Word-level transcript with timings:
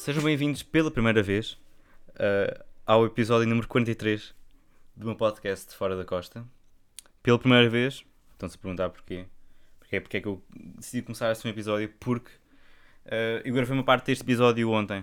Sejam 0.00 0.22
bem-vindos 0.22 0.62
pela 0.62 0.90
primeira 0.90 1.22
vez 1.22 1.58
uh, 2.12 2.64
ao 2.86 3.04
episódio 3.04 3.46
número 3.46 3.68
43 3.68 4.34
do 4.96 5.04
meu 5.04 5.14
podcast 5.14 5.76
Fora 5.76 5.94
da 5.94 6.06
Costa. 6.06 6.42
Pela 7.22 7.38
primeira 7.38 7.68
vez, 7.68 8.02
estão-se 8.32 8.56
a 8.56 8.58
perguntar 8.58 8.88
porquê. 8.88 9.26
Porque 9.78 10.16
é 10.16 10.20
que 10.22 10.26
eu 10.26 10.42
decidi 10.78 11.02
começar 11.02 11.30
este 11.30 11.46
episódio? 11.46 11.92
Porque 12.00 12.30
uh, 12.30 13.44
eu 13.44 13.52
gravei 13.52 13.74
uma 13.74 13.84
parte 13.84 14.06
deste 14.06 14.22
episódio 14.22 14.70
ontem. 14.70 15.00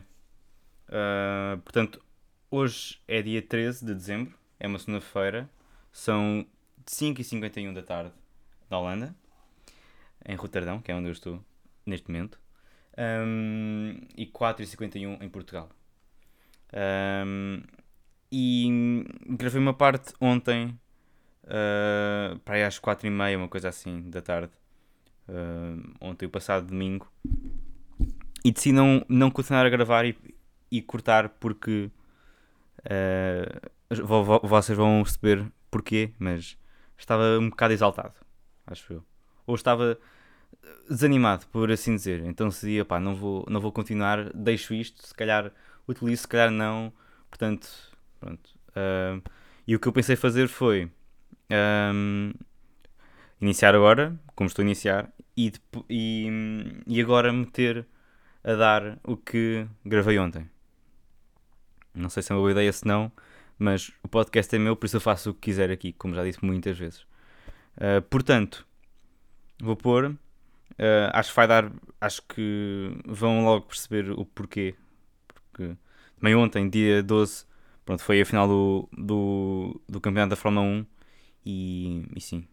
Uh, 0.90 1.62
portanto, 1.62 2.04
hoje 2.50 3.00
é 3.08 3.22
dia 3.22 3.44
13 3.44 3.86
de 3.86 3.94
dezembro, 3.94 4.34
é 4.60 4.66
uma 4.68 4.80
segunda-feira, 4.80 5.48
são 5.92 6.44
5h51 6.88 7.72
da 7.72 7.84
tarde 7.84 8.14
na 8.68 8.80
Holanda, 8.80 9.16
em 10.26 10.36
Roterdão, 10.36 10.82
que 10.82 10.92
é 10.92 10.96
onde 10.96 11.08
eu 11.08 11.12
estou 11.12 11.40
neste 11.86 12.10
momento 12.10 12.40
um, 12.98 13.96
e 14.16 14.26
4,51 14.26 15.22
em 15.22 15.30
Portugal. 15.30 15.70
Um, 16.74 17.62
e 18.32 19.06
gravei 19.30 19.62
uma 19.62 19.74
parte 19.74 20.14
ontem, 20.20 20.78
uh, 21.44 22.38
para 22.40 22.56
aí 22.56 22.64
às 22.64 22.80
4h30, 22.80 23.38
uma 23.38 23.48
coisa 23.48 23.70
assim, 23.70 24.10
da 24.10 24.22
tarde, 24.22 24.52
uh, 25.30 25.96
ontem, 26.02 26.26
o 26.26 26.30
passado 26.30 26.68
domingo, 26.68 27.10
e 28.44 28.52
decidi 28.52 28.74
não, 28.74 29.06
não 29.08 29.32
continuar 29.32 29.66
a 29.66 29.70
gravar 29.70 30.06
e, 30.06 30.18
e 30.72 30.82
cortar 30.82 31.30
porque 31.30 31.90
uh, 32.80 34.48
vocês 34.48 34.78
vão 34.78 35.04
perceber 35.04 35.46
porquê, 35.72 36.12
mas 36.20 36.58
estava 36.98 37.40
um 37.40 37.50
bocado 37.50 37.74
exaltado, 37.74 38.16
acho 38.66 38.94
eu. 38.94 39.04
Ou 39.46 39.56
estava 39.56 39.98
desanimado, 40.90 41.46
por 41.48 41.72
assim 41.72 41.96
dizer. 41.96 42.22
Então 42.26 42.50
se 42.52 42.84
pá, 42.86 43.00
não 43.00 43.16
vou, 43.16 43.46
não 43.50 43.60
vou 43.60 43.72
continuar, 43.72 44.32
deixo 44.34 44.74
isto, 44.74 45.06
se 45.06 45.14
calhar 45.14 45.52
utilizo, 45.88 46.24
se 46.24 46.28
calhar 46.28 46.52
não. 46.52 46.92
Portanto, 47.30 47.68
pronto. 48.20 48.58
E 49.68 49.76
o 49.76 49.80
que 49.80 49.88
eu 49.88 49.92
pensei 49.92 50.16
fazer 50.16 50.48
foi 50.48 50.90
um, 51.94 52.32
iniciar 53.42 53.76
agora, 53.76 54.18
como 54.36 54.48
estou 54.48 54.64
a 54.64 54.66
iniciar, 54.66 55.12
e, 55.36 55.52
e, 55.90 56.28
e 56.88 57.02
agora 57.02 57.34
meter 57.34 57.86
a 58.44 58.54
dar 58.54 59.00
o 59.04 59.18
que 59.18 59.68
gravei 59.86 60.18
ontem. 60.20 60.50
Não 61.94 62.10
sei 62.10 62.24
se 62.24 62.32
é 62.32 62.36
uma 62.36 62.42
boa 62.42 62.52
ideia, 62.52 62.72
se 62.72 62.88
não, 62.88 63.12
mas 63.60 63.92
o 64.04 64.08
podcast 64.08 64.56
é 64.56 64.60
meu, 64.60 64.76
por 64.76 64.86
isso 64.86 64.98
eu 64.98 65.02
faço 65.02 65.32
o 65.32 65.34
que 65.34 65.42
quiser 65.42 65.70
aqui, 65.72 65.92
como 65.94 66.16
já 66.16 66.24
disse 66.24 66.44
muitas 66.46 66.78
vezes. 66.78 67.02
Uh, 67.76 68.02
portanto, 68.10 68.66
vou 69.60 69.76
pôr 69.76 70.16
Uh, 70.74 71.10
acho 71.14 71.30
que 71.30 71.36
vai 71.36 71.48
dar. 71.48 71.72
Acho 72.00 72.22
que 72.24 72.92
vão 73.06 73.44
logo 73.44 73.66
perceber 73.68 74.12
o 74.12 74.26
porquê. 74.26 74.76
Porque 75.28 75.76
também 76.20 76.36
ontem, 76.36 76.70
dia 76.70 77.02
12, 77.02 77.46
pronto, 77.86 78.04
foi 78.04 78.22
a 78.22 78.26
final 78.26 78.48
do, 78.48 78.90
do, 78.98 79.82
do 79.88 80.02
campeonato 80.02 80.32
da 80.32 80.36
Fórmula 80.36 80.66
1 80.66 80.86
e, 81.46 82.06
e 82.16 82.22
sim. 82.22 82.48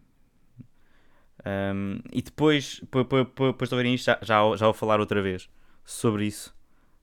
Um, 1.45 1.99
e 2.11 2.21
depois, 2.23 2.81
depois 2.81 3.69
de 3.69 3.75
ouvirem 3.75 3.93
isto, 3.93 4.05
já, 4.05 4.19
já, 4.21 4.55
já 4.55 4.65
vou 4.65 4.73
falar 4.73 4.99
outra 4.99 5.21
vez 5.21 5.49
sobre 5.83 6.25
isso. 6.25 6.55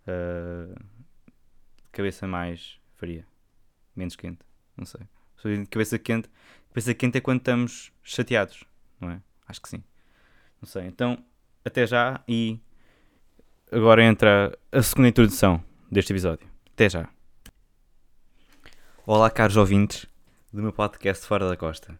Uh, 0.07 0.75
cabeça 1.93 2.27
mais 2.27 2.81
fria, 2.97 3.27
menos 3.95 4.17
quente, 4.17 4.41
não 4.77 4.85
sei. 4.85 5.03
Cabeça 5.71 5.99
quente, 5.99 6.29
cabeça 6.71 6.95
quente 6.95 7.19
é 7.19 7.21
quando 7.21 7.39
estamos 7.39 7.93
chateados, 8.03 8.65
não 9.01 9.11
é? 9.11 9.23
Acho 9.47 9.61
que 9.61 9.69
sim. 9.69 9.85
Não 10.63 10.69
sei. 10.69 10.87
Então, 10.87 11.19
até 11.65 11.85
já 11.85 12.23
e 12.29 12.57
agora 13.73 14.05
entra 14.05 14.57
a 14.71 14.81
segunda 14.81 15.09
introdução 15.09 15.63
deste 15.91 16.13
episódio. 16.13 16.49
Até 16.73 16.89
já. 16.89 17.09
Olá, 19.05 19.29
caros 19.29 19.57
ouvintes 19.57 20.07
do 20.53 20.63
meu 20.63 20.73
podcast 20.73 21.27
Fora 21.27 21.49
da 21.49 21.57
Costa. 21.57 21.99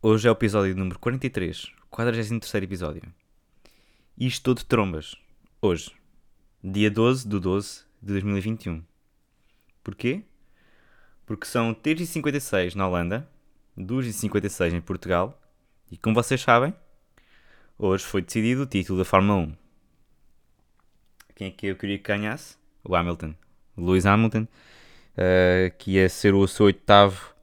Hoje 0.00 0.28
é 0.28 0.30
o 0.30 0.32
episódio 0.32 0.74
número 0.74 0.98
43, 0.98 1.70
43 1.90 2.54
episódio. 2.54 3.02
E 4.16 4.26
estou 4.26 4.54
de 4.54 4.64
trombas. 4.64 5.14
Hoje, 5.60 5.94
dia 6.64 6.90
12 6.90 7.28
de 7.28 7.38
12 7.38 7.84
de 8.00 8.12
2021. 8.14 8.82
Porquê? 9.84 10.24
Porque 11.26 11.44
são 11.44 11.74
3h56 11.74 12.74
na 12.74 12.88
Holanda, 12.88 13.28
2h56 13.78 14.72
em 14.72 14.80
Portugal 14.80 15.38
e, 15.90 15.98
como 15.98 16.14
vocês 16.14 16.40
sabem, 16.40 16.74
Hoje 17.82 18.04
foi 18.04 18.20
decidido 18.20 18.64
o 18.64 18.66
título 18.66 18.98
da 18.98 19.06
Fórmula 19.06 19.38
1. 19.38 19.56
Quem 21.34 21.48
é 21.48 21.50
que 21.50 21.66
eu 21.68 21.76
queria 21.76 21.96
que 21.96 22.04
ganhasse? 22.04 22.58
O 22.84 22.94
Hamilton. 22.94 23.34
Lewis 23.74 24.04
Hamilton, 24.04 24.42
uh, 24.42 25.78
que 25.78 25.92
ia 25.92 26.06
ser 26.10 26.34
o 26.34 26.46
seu 26.46 26.66
oitavo 26.66 27.34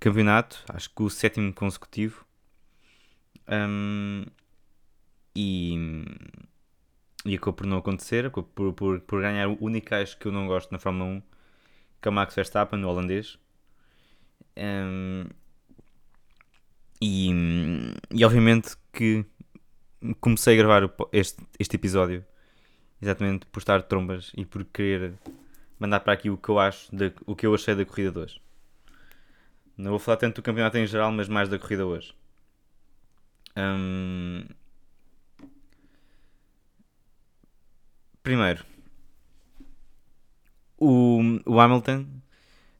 campeonato, 0.00 0.64
acho 0.70 0.88
que 0.88 1.02
o 1.02 1.10
sétimo 1.10 1.52
consecutivo. 1.52 2.24
Um, 3.46 4.24
e, 5.34 5.74
e 7.26 7.34
acabou 7.34 7.52
por 7.52 7.66
não 7.66 7.76
acontecer, 7.76 8.30
por, 8.30 8.72
por, 8.72 9.00
por 9.00 9.20
ganhar 9.20 9.46
o 9.46 9.58
único 9.60 9.94
eixo 9.94 10.16
que 10.16 10.24
eu 10.24 10.32
não 10.32 10.46
gosto 10.46 10.72
na 10.72 10.78
Fórmula 10.78 11.10
1, 11.10 11.22
que 12.00 12.08
é 12.08 12.10
o 12.10 12.14
Max 12.14 12.34
Verstappen, 12.34 12.82
o 12.82 12.88
holandês. 12.88 13.38
Um, 14.56 15.26
e, 16.98 17.30
e 18.10 18.24
obviamente 18.24 18.74
que 18.90 19.26
comecei 20.20 20.54
a 20.54 20.56
gravar 20.56 20.90
este, 21.12 21.42
este 21.58 21.76
episódio 21.76 22.24
exatamente 23.00 23.46
por 23.46 23.60
estar 23.60 23.78
de 23.78 23.86
trombas 23.86 24.32
e 24.36 24.44
por 24.44 24.64
querer 24.64 25.14
mandar 25.78 26.00
para 26.00 26.12
aqui 26.12 26.30
o 26.30 26.36
que 26.36 26.48
eu 26.48 26.58
acho, 26.58 26.94
de, 26.94 27.12
o 27.26 27.36
que 27.36 27.46
eu 27.46 27.54
achei 27.54 27.74
da 27.74 27.84
corrida 27.84 28.10
de 28.10 28.18
hoje. 28.18 28.40
Não 29.76 29.90
vou 29.90 29.98
falar 29.98 30.16
tanto 30.16 30.36
do 30.36 30.42
campeonato 30.42 30.78
em 30.78 30.86
geral, 30.86 31.12
mas 31.12 31.28
mais 31.28 31.48
da 31.48 31.58
corrida 31.58 31.84
hoje. 31.84 32.14
Hum... 33.56 34.44
Primeiro, 38.22 38.64
o, 40.78 41.20
o 41.46 41.60
Hamilton, 41.60 42.06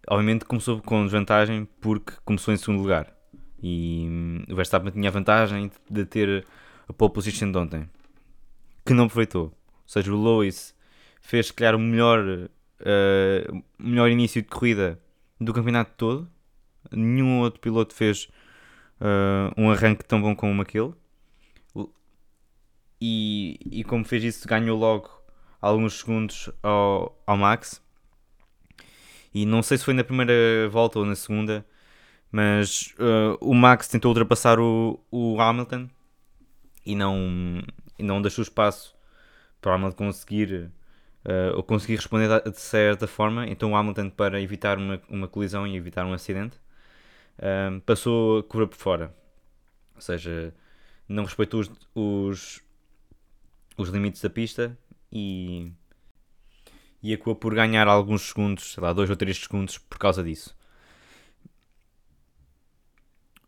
obviamente, 0.08 0.44
começou 0.44 0.80
com 0.82 1.04
desvantagem 1.04 1.68
porque 1.80 2.14
começou 2.24 2.52
em 2.52 2.56
segundo 2.56 2.82
lugar. 2.82 3.14
E 3.62 4.06
hum, 4.08 4.44
o 4.50 4.56
Verstappen 4.56 4.90
tinha 4.90 5.08
a 5.08 5.12
vantagem 5.12 5.70
de 5.88 6.04
ter 6.04 6.44
a 6.88 6.92
pole 6.92 7.12
position 7.12 7.50
de 7.50 7.58
ontem, 7.58 7.90
que 8.84 8.94
não 8.94 9.04
aproveitou. 9.04 9.44
Ou 9.44 9.52
seja, 9.88 10.12
o 10.12 10.22
Lewis 10.22 10.74
fez, 11.20 11.46
se 11.46 11.52
calhar, 11.52 11.74
o 11.74 11.78
melhor, 11.78 12.20
uh, 12.20 13.64
melhor 13.78 14.10
início 14.10 14.42
de 14.42 14.48
corrida 14.48 15.00
do 15.40 15.52
campeonato 15.52 15.92
todo. 15.96 16.30
Nenhum 16.90 17.40
outro 17.40 17.60
piloto 17.60 17.94
fez 17.94 18.28
uh, 19.00 19.52
um 19.56 19.70
arranque 19.70 20.04
tão 20.04 20.20
bom 20.20 20.34
como 20.34 20.62
aquele. 20.62 20.92
E, 23.00 23.58
e 23.70 23.84
como 23.84 24.04
fez 24.04 24.24
isso, 24.24 24.48
ganhou 24.48 24.78
logo 24.78 25.10
alguns 25.60 26.00
segundos 26.00 26.50
ao, 26.62 27.20
ao 27.26 27.36
Max. 27.36 27.82
E 29.34 29.44
não 29.44 29.62
sei 29.62 29.76
se 29.76 29.84
foi 29.84 29.92
na 29.92 30.04
primeira 30.04 30.32
volta 30.70 30.98
ou 30.98 31.04
na 31.04 31.14
segunda, 31.14 31.66
mas 32.32 32.94
uh, 32.98 33.36
o 33.40 33.54
Max 33.54 33.88
tentou 33.88 34.10
ultrapassar 34.10 34.58
o, 34.58 34.98
o 35.10 35.38
Hamilton 35.40 35.88
e 36.86 36.94
não, 36.94 37.62
e 37.98 38.02
não 38.02 38.22
deixou 38.22 38.42
espaço 38.42 38.94
para 39.60 39.72
o 39.72 39.74
Hamilton 39.74 39.96
conseguir 39.96 40.70
uh, 41.24 41.56
ou 41.56 41.62
conseguir 41.62 41.96
responder 41.96 42.28
de 42.42 42.60
certa 42.60 43.06
forma. 43.06 43.46
Então 43.48 43.72
o 43.72 43.76
Hamilton, 43.76 44.10
para 44.10 44.40
evitar 44.40 44.78
uma, 44.78 45.00
uma 45.08 45.28
colisão 45.28 45.66
e 45.66 45.76
evitar 45.76 46.06
um 46.06 46.12
acidente, 46.12 46.56
uh, 47.38 47.80
passou 47.82 48.38
a 48.38 48.42
cobrar 48.44 48.68
por 48.68 48.76
fora. 48.76 49.14
Ou 49.94 50.00
seja, 50.00 50.54
não 51.08 51.24
respeitou 51.24 51.60
os, 51.60 51.70
os, 51.94 52.62
os 53.76 53.88
limites 53.88 54.22
da 54.22 54.30
pista 54.30 54.78
e, 55.10 55.72
e 57.02 57.12
acabou 57.14 57.34
por 57.34 57.54
ganhar 57.54 57.88
alguns 57.88 58.28
segundos, 58.28 58.72
sei 58.74 58.82
lá, 58.82 58.92
2 58.92 59.10
ou 59.10 59.16
3 59.16 59.36
segundos 59.36 59.78
por 59.78 59.98
causa 59.98 60.22
disso. 60.22 60.56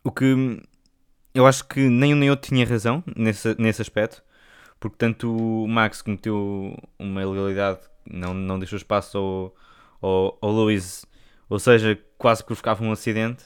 O 0.03 0.11
que 0.11 0.61
eu 1.39 1.47
acho 1.47 1.65
que 1.65 1.79
nem 1.79 2.13
um 2.13 2.17
nem 2.17 2.29
outro 2.29 2.49
tinha 2.49 2.65
razão 2.65 3.03
nesse, 3.15 3.55
nesse 3.59 3.81
aspecto, 3.81 4.23
porque 4.79 4.97
tanto 4.97 5.35
o 5.35 5.67
Max 5.67 6.01
cometeu 6.01 6.77
uma 6.97 7.21
ilegalidade, 7.21 7.79
não, 8.05 8.33
não 8.33 8.59
deixou 8.59 8.77
espaço 8.77 9.17
ao, 9.17 9.55
ao, 10.01 10.37
ao 10.41 10.51
Lewis, 10.51 11.05
ou 11.49 11.57
seja, 11.59 11.97
quase 12.17 12.41
que 12.41 12.47
provocava 12.47 12.83
um 12.83 12.91
acidente, 12.91 13.45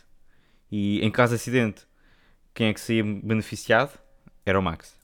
e 0.71 0.99
em 1.05 1.11
caso 1.11 1.31
de 1.31 1.35
acidente, 1.35 1.87
quem 2.53 2.67
é 2.67 2.73
que 2.73 2.81
saía 2.81 3.03
beneficiado? 3.03 3.99
Era 4.45 4.59
o 4.59 4.61
Max. 4.61 4.97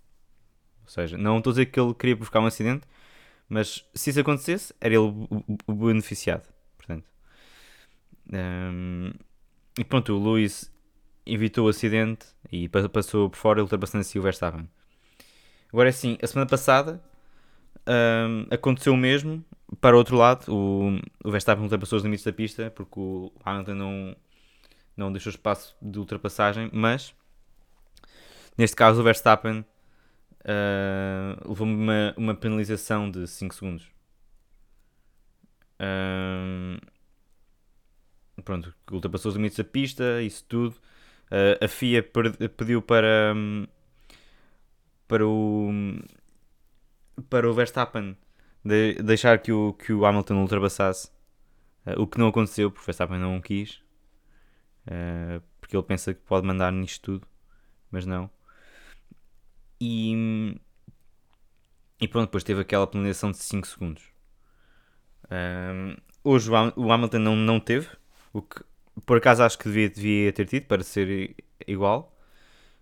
Ou 0.83 0.89
seja, 0.89 1.17
não 1.17 1.37
estou 1.37 1.51
a 1.51 1.53
dizer 1.53 1.67
que 1.67 1.79
ele 1.79 1.93
queria 1.93 2.15
provocar 2.15 2.39
um 2.39 2.47
acidente, 2.47 2.87
mas 3.47 3.85
se 3.93 4.09
isso 4.09 4.19
acontecesse, 4.19 4.73
era 4.81 4.95
ele 4.95 5.27
o, 5.67 5.73
beneficiado. 5.73 6.47
Portanto, 6.75 7.05
e 9.77 9.83
pronto, 9.83 10.13
o 10.13 10.23
Lewis 10.23 10.71
evitou 11.33 11.67
o 11.67 11.69
acidente 11.69 12.27
e 12.51 12.67
passou 12.69 13.29
por 13.29 13.37
fora 13.37 13.61
ultrapassando 13.61 14.01
assim 14.01 14.19
o 14.19 14.21
Verstappen. 14.21 14.69
Agora 15.71 15.89
é 15.89 15.91
assim, 15.91 16.17
a 16.21 16.27
semana 16.27 16.49
passada 16.49 17.01
um, 17.87 18.47
aconteceu 18.51 18.93
o 18.93 18.97
mesmo 18.97 19.43
para 19.79 19.95
o 19.95 19.99
outro 19.99 20.15
lado. 20.15 20.51
O, 20.53 20.99
o 21.23 21.31
Verstappen 21.31 21.63
ultrapassou 21.63 21.97
os 21.97 22.03
limites 22.03 22.25
da 22.25 22.33
pista 22.33 22.71
porque 22.71 22.99
o 22.99 23.31
Hamilton 23.43 23.75
não, 23.75 24.15
não 24.95 25.11
deixou 25.11 25.29
espaço 25.29 25.75
de 25.81 25.99
ultrapassagem, 25.99 26.69
mas 26.73 27.13
neste 28.57 28.75
caso 28.75 29.01
o 29.01 29.03
Verstappen 29.03 29.65
uh, 30.41 31.47
levou 31.49 31.67
uma, 31.67 32.13
uma 32.17 32.35
penalização 32.35 33.09
de 33.09 33.27
5 33.27 33.55
segundos. 33.55 33.87
Um, 35.81 36.77
pronto, 38.43 38.73
ultrapassou 38.91 39.29
os 39.29 39.35
limites 39.35 39.57
da 39.57 39.63
pista, 39.63 40.21
isso 40.21 40.43
tudo. 40.45 40.75
Uh, 41.31 41.63
a 41.63 41.67
FIA 41.67 42.03
pediu 42.57 42.81
para, 42.81 43.33
um, 43.35 43.67
para 45.07 45.27
o 45.27 45.71
para 47.29 47.49
o 47.49 47.53
Verstappen 47.53 48.17
de 48.63 48.95
deixar 48.95 49.39
que 49.39 49.51
o, 49.51 49.73
que 49.73 49.93
o 49.93 50.05
Hamilton 50.05 50.41
ultrapassasse, 50.41 51.11
uh, 51.85 52.01
o 52.01 52.07
que 52.07 52.17
não 52.17 52.29
aconteceu, 52.29 52.71
porque 52.71 52.83
o 52.83 52.85
Verstappen 52.85 53.19
não 53.19 53.39
quis, 53.39 53.81
uh, 54.87 55.41
porque 55.61 55.75
ele 55.77 55.83
pensa 55.83 56.13
que 56.13 56.21
pode 56.21 56.47
mandar 56.47 56.71
nisto 56.71 57.03
tudo, 57.03 57.27
mas 57.91 58.05
não. 58.07 58.29
E, 59.79 60.59
e 62.01 62.07
pronto, 62.07 62.27
depois 62.27 62.43
teve 62.43 62.61
aquela 62.61 62.87
penalização 62.87 63.31
de 63.31 63.37
5 63.37 63.67
segundos. 63.67 64.03
hoje 66.23 66.49
o 66.75 66.91
Hamilton 66.91 67.19
não, 67.19 67.35
não 67.35 67.59
teve, 67.59 67.87
o 68.33 68.41
que 68.41 68.63
por 69.05 69.17
acaso 69.17 69.43
acho 69.43 69.57
que 69.57 69.65
devia, 69.65 69.89
devia 69.89 70.33
ter 70.33 70.45
tido 70.45 70.65
para 70.65 70.83
ser 70.83 71.35
igual. 71.67 72.15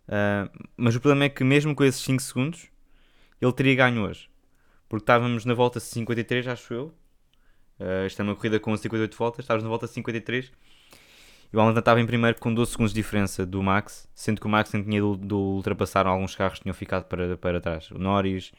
Uh, 0.08 0.50
mas 0.78 0.96
o 0.96 1.02
problema 1.02 1.26
é 1.26 1.30
que 1.30 1.44
mesmo 1.44 1.76
com 1.76 1.84
esses 1.84 2.02
5 2.02 2.22
segundos 2.22 2.68
ele 3.42 3.54
teria 3.54 3.76
ganho 3.76 4.04
hoje. 4.04 4.30
Porque 4.88 5.04
estávamos 5.04 5.46
na 5.46 5.54
volta 5.54 5.80
53, 5.80 6.48
acho 6.48 6.74
eu. 6.74 6.86
Uh, 7.80 8.06
esta 8.06 8.22
é 8.22 8.24
uma 8.24 8.36
corrida 8.36 8.60
com 8.60 8.76
58 8.76 9.18
voltas, 9.18 9.44
estávamos 9.44 9.64
na 9.64 9.70
volta 9.70 9.88
53 9.88 10.52
e 11.52 11.56
o 11.56 11.62
Hamilton 11.62 11.80
estava 11.80 12.02
em 12.02 12.06
primeiro 12.06 12.40
com 12.40 12.54
12 12.54 12.72
segundos 12.72 12.94
de 12.94 13.02
diferença 13.02 13.46
do 13.46 13.64
Max, 13.64 14.10
sendo 14.14 14.42
que 14.42 14.48
o 14.48 14.50
Max 14.50 14.74
não 14.74 14.84
tinha 14.84 15.02
de, 15.02 15.18
de 15.18 15.34
ultrapassar 15.34 16.06
alguns 16.06 16.36
carros 16.36 16.60
que 16.60 16.64
tinham 16.64 16.74
ficado 16.74 17.06
para, 17.06 17.38
para 17.38 17.62
trás. 17.62 17.90
O 17.92 17.98
Norris, 17.98 18.52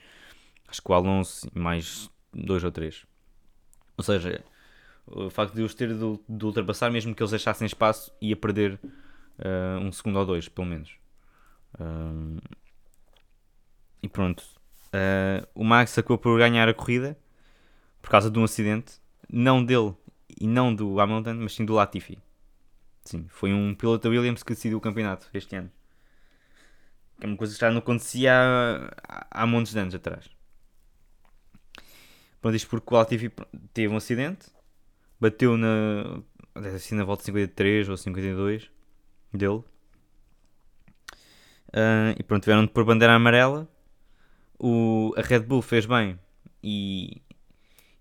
acho 0.66 0.82
que 0.82 0.90
o 0.90 0.94
Alonso 0.94 1.48
e 1.54 1.58
mais 1.58 2.10
dois 2.32 2.64
ou 2.64 2.72
três. 2.72 3.04
Ou 3.96 4.04
seja, 4.04 4.42
o 5.10 5.30
facto 5.30 5.54
de 5.54 5.62
os 5.62 5.74
ter 5.74 5.88
de, 5.94 6.20
de 6.28 6.44
ultrapassar, 6.44 6.90
mesmo 6.90 7.14
que 7.14 7.22
eles 7.22 7.30
deixassem 7.30 7.66
espaço, 7.66 8.12
ia 8.20 8.36
perder 8.36 8.78
uh, 9.38 9.78
um 9.80 9.90
segundo 9.90 10.18
ou 10.18 10.26
dois, 10.26 10.48
pelo 10.48 10.66
menos. 10.66 10.90
Uh, 11.74 12.40
e 14.02 14.08
pronto. 14.08 14.44
Uh, 14.88 15.46
o 15.54 15.64
Max 15.64 15.96
acabou 15.98 16.18
por 16.18 16.38
ganhar 16.38 16.68
a 16.68 16.74
corrida 16.74 17.18
por 18.00 18.10
causa 18.10 18.30
de 18.30 18.38
um 18.38 18.44
acidente, 18.44 18.94
não 19.30 19.64
dele 19.64 19.94
e 20.40 20.46
não 20.46 20.74
do 20.74 21.00
Hamilton, 21.00 21.34
mas 21.34 21.54
sim 21.54 21.64
do 21.64 21.74
Latifi. 21.74 22.18
Sim, 23.04 23.26
foi 23.28 23.52
um 23.52 23.74
piloto 23.74 24.08
Williams 24.08 24.42
que 24.42 24.54
decidiu 24.54 24.78
o 24.78 24.80
campeonato 24.80 25.28
este 25.32 25.56
ano. 25.56 25.70
Que 27.18 27.26
é 27.26 27.28
uma 27.28 27.36
coisa 27.36 27.54
que 27.54 27.60
já 27.60 27.70
não 27.70 27.78
acontecia 27.78 28.32
há, 29.08 29.26
há 29.30 29.46
montes 29.46 29.72
de 29.72 29.78
anos 29.78 29.94
atrás. 29.94 30.28
Pronto, 32.40 32.54
isto 32.54 32.68
porque 32.68 32.94
o 32.94 32.96
Latifi 32.96 33.32
teve 33.72 33.92
um 33.92 33.96
acidente 33.96 34.46
bateu 35.20 35.56
na. 35.56 36.22
assim 36.74 36.94
na 36.94 37.04
volta 37.04 37.24
53 37.24 37.88
ou 37.88 37.96
52 37.96 38.70
dele. 39.32 39.62
Uh, 41.68 42.16
e 42.18 42.22
pronto, 42.22 42.42
tiveram 42.42 42.64
de 42.64 42.72
pôr 42.72 42.84
bandeira 42.84 43.14
amarela. 43.14 43.68
O, 44.58 45.14
a 45.16 45.22
Red 45.22 45.40
Bull 45.40 45.62
fez 45.62 45.86
bem 45.86 46.18
e, 46.62 47.22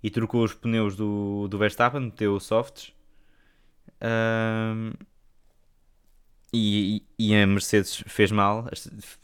e 0.01 0.09
trocou 0.09 0.43
os 0.43 0.53
pneus 0.53 0.95
do, 0.95 1.47
do 1.47 1.57
Verstappen, 1.57 2.01
meteu 2.01 2.39
softs. 2.39 2.93
Uh, 4.01 4.97
e, 6.53 7.03
e 7.19 7.35
a 7.35 7.45
Mercedes 7.45 8.03
fez 8.07 8.31
mal, 8.31 8.67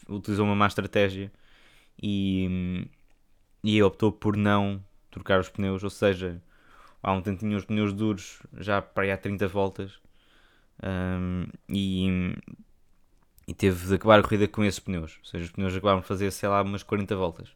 utilizou 0.09 0.45
uma 0.45 0.55
má 0.55 0.67
estratégia 0.67 1.31
e, 2.01 2.87
e 3.63 3.81
optou 3.81 4.11
por 4.11 4.35
não 4.35 4.83
trocar 5.09 5.39
os 5.39 5.49
pneus, 5.49 5.83
ou 5.83 5.89
seja, 5.89 6.41
há 7.03 7.13
um 7.13 7.21
tempo 7.21 7.39
tinha 7.39 7.57
os 7.57 7.65
pneus 7.65 7.93
duros 7.93 8.41
já 8.57 8.81
para 8.81 9.03
aí 9.03 9.11
há 9.11 9.17
30 9.17 9.47
voltas 9.47 9.99
um, 10.83 11.45
e, 11.69 12.35
e 13.47 13.53
teve 13.53 13.87
de 13.87 13.95
acabar 13.95 14.19
a 14.19 14.23
corrida 14.23 14.47
com 14.47 14.63
esses 14.63 14.79
pneus. 14.79 15.17
Ou 15.19 15.25
seja, 15.25 15.45
os 15.45 15.51
pneus 15.51 15.75
acabaram 15.75 16.01
de 16.01 16.07
fazer, 16.07 16.31
sei 16.31 16.49
lá, 16.49 16.61
umas 16.61 16.83
40 16.83 17.15
voltas. 17.15 17.49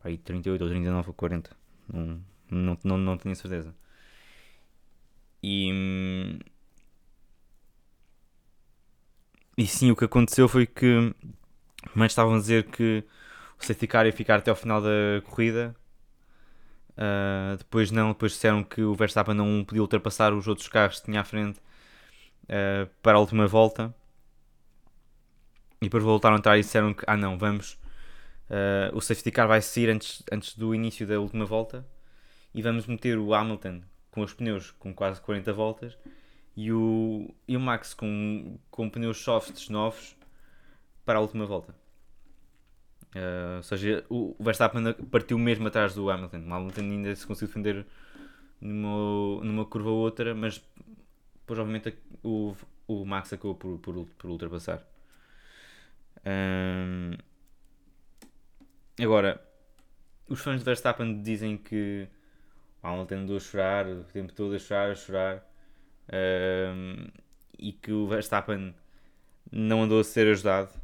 Para 0.00 0.10
aí 0.10 0.18
38 0.18 0.62
ou 0.62 0.68
39 0.70 1.08
ou 1.08 1.14
40. 1.14 1.56
Não, 1.92 2.20
não, 2.50 2.78
não, 2.84 2.98
não 2.98 3.18
tenho 3.18 3.36
certeza. 3.36 3.74
E, 5.42 6.38
e 9.56 9.66
sim, 9.66 9.90
o 9.90 9.96
que 9.96 10.04
aconteceu 10.04 10.48
foi 10.48 10.66
que 10.66 11.14
mas 11.94 12.12
estavam 12.12 12.34
a 12.34 12.38
dizer 12.38 12.64
que 12.70 13.04
o 13.60 13.64
safety 13.64 13.86
car 13.86 14.06
ia 14.06 14.12
ficar 14.12 14.38
até 14.38 14.50
ao 14.50 14.56
final 14.56 14.80
da 14.80 15.22
corrida 15.24 15.74
Uh, 16.96 17.56
depois 17.56 17.90
não, 17.90 18.08
depois 18.08 18.32
disseram 18.32 18.62
que 18.62 18.82
o 18.82 18.94
Verstappen 18.94 19.34
não 19.34 19.64
podia 19.64 19.82
ultrapassar 19.82 20.32
os 20.32 20.46
outros 20.46 20.68
carros 20.68 21.00
que 21.00 21.06
tinha 21.06 21.20
à 21.20 21.24
frente 21.24 21.58
uh, 22.44 22.88
para 23.02 23.16
a 23.16 23.20
última 23.20 23.46
volta. 23.46 23.94
E 25.80 25.86
depois 25.86 26.04
voltaram 26.04 26.36
a 26.36 26.38
entrar 26.38 26.58
e 26.58 26.60
disseram 26.60 26.94
que, 26.94 27.04
ah 27.06 27.16
não, 27.16 27.36
vamos, 27.36 27.72
uh, 28.48 28.96
o 28.96 29.00
safety 29.00 29.30
car 29.30 29.48
vai 29.48 29.60
sair 29.60 29.90
antes, 29.90 30.22
antes 30.30 30.56
do 30.56 30.74
início 30.74 31.06
da 31.06 31.18
última 31.18 31.44
volta 31.44 31.86
e 32.54 32.62
vamos 32.62 32.86
meter 32.86 33.18
o 33.18 33.34
Hamilton 33.34 33.82
com 34.10 34.20
os 34.20 34.34
pneus 34.34 34.70
com 34.72 34.94
quase 34.94 35.20
40 35.20 35.52
voltas 35.52 35.98
e 36.56 36.70
o, 36.72 37.34
e 37.48 37.56
o 37.56 37.60
Max 37.60 37.94
com, 37.94 38.58
com 38.70 38.90
pneus 38.90 39.18
softs 39.18 39.68
novos 39.68 40.16
para 41.04 41.18
a 41.18 41.22
última 41.22 41.46
volta. 41.46 41.81
Uh, 43.14 43.56
ou 43.58 43.62
seja, 43.62 44.04
o 44.08 44.34
Verstappen 44.40 44.92
partiu 45.10 45.38
mesmo 45.38 45.68
atrás 45.68 45.94
do 45.94 46.10
Hamilton. 46.10 46.48
O 46.48 46.54
Hamilton 46.54 46.80
ainda 46.80 47.14
se 47.14 47.26
conseguiu 47.26 47.48
defender 47.48 47.86
numa, 48.60 49.44
numa 49.44 49.66
curva 49.66 49.90
ou 49.90 49.98
outra, 49.98 50.34
mas 50.34 50.62
depois, 51.40 51.58
obviamente, 51.58 51.94
o, 52.22 52.56
o 52.86 53.04
Max 53.04 53.32
acabou 53.32 53.54
por, 53.54 53.78
por, 53.78 54.06
por 54.18 54.30
ultrapassar. 54.30 54.82
Um, 56.24 57.12
agora, 58.98 59.42
os 60.28 60.40
fãs 60.40 60.60
de 60.60 60.64
Verstappen 60.64 61.22
dizem 61.22 61.58
que 61.58 62.08
o 62.82 62.86
Hamilton 62.86 63.14
andou 63.16 63.36
a 63.36 63.40
chorar 63.40 63.86
o 63.86 64.04
tempo 64.04 64.32
todo 64.32 64.54
a 64.54 64.58
chorar, 64.58 64.90
a 64.90 64.94
chorar. 64.94 65.52
Um, 66.08 67.08
e 67.58 67.72
que 67.72 67.92
o 67.92 68.06
Verstappen 68.08 68.74
não 69.50 69.82
andou 69.82 70.00
a 70.00 70.04
ser 70.04 70.26
ajudado 70.28 70.81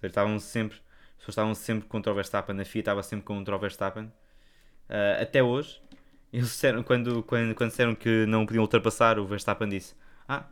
seja, 0.00 0.10
estavam 0.10 0.38
sempre, 0.38 0.76
as 0.76 1.16
pessoas 1.18 1.28
estavam 1.28 1.54
sempre 1.54 1.88
contra 1.88 2.12
o 2.12 2.14
Verstappen, 2.14 2.60
a 2.60 2.64
FIA 2.64 2.80
estava 2.80 3.02
sempre 3.02 3.24
contra 3.24 3.54
o 3.54 3.58
Verstappen. 3.58 4.04
Uh, 4.04 5.22
até 5.22 5.42
hoje, 5.42 5.80
eles 6.32 6.46
disseram, 6.46 6.82
quando, 6.82 7.22
quando, 7.22 7.54
quando 7.54 7.70
disseram 7.70 7.94
que 7.94 8.26
não 8.26 8.46
podiam 8.46 8.62
ultrapassar, 8.62 9.18
o 9.18 9.26
Verstappen 9.26 9.68
disse: 9.68 9.94
Ah, 10.28 10.46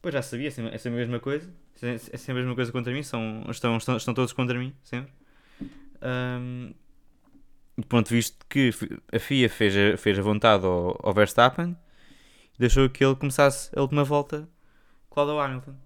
pois 0.00 0.14
já 0.14 0.22
sabia, 0.22 0.48
essa 0.48 0.88
é 0.88 0.90
mesma 0.90 1.20
coisa, 1.20 1.52
essa 1.82 2.30
é 2.30 2.34
mesma 2.34 2.54
coisa 2.54 2.72
contra 2.72 2.92
mim, 2.92 3.02
são, 3.02 3.44
estão, 3.50 3.76
estão, 3.76 3.96
estão 3.96 4.14
todos 4.14 4.32
contra 4.32 4.58
mim, 4.58 4.74
sempre. 4.82 5.12
Um, 6.02 6.72
e 7.76 7.84
pronto, 7.84 8.08
visto 8.08 8.44
que 8.48 8.70
a 9.12 9.18
FIA 9.18 9.50
fez 9.50 9.74
a, 9.76 9.96
fez 9.96 10.18
a 10.18 10.22
vontade 10.22 10.64
ao, 10.64 10.98
ao 11.02 11.12
Verstappen, 11.12 11.76
deixou 12.58 12.88
que 12.88 13.04
ele 13.04 13.16
começasse 13.16 13.70
a 13.76 13.82
última 13.82 14.04
volta 14.04 14.48
com 15.10 15.20
o 15.20 15.40
Hamilton 15.40 15.85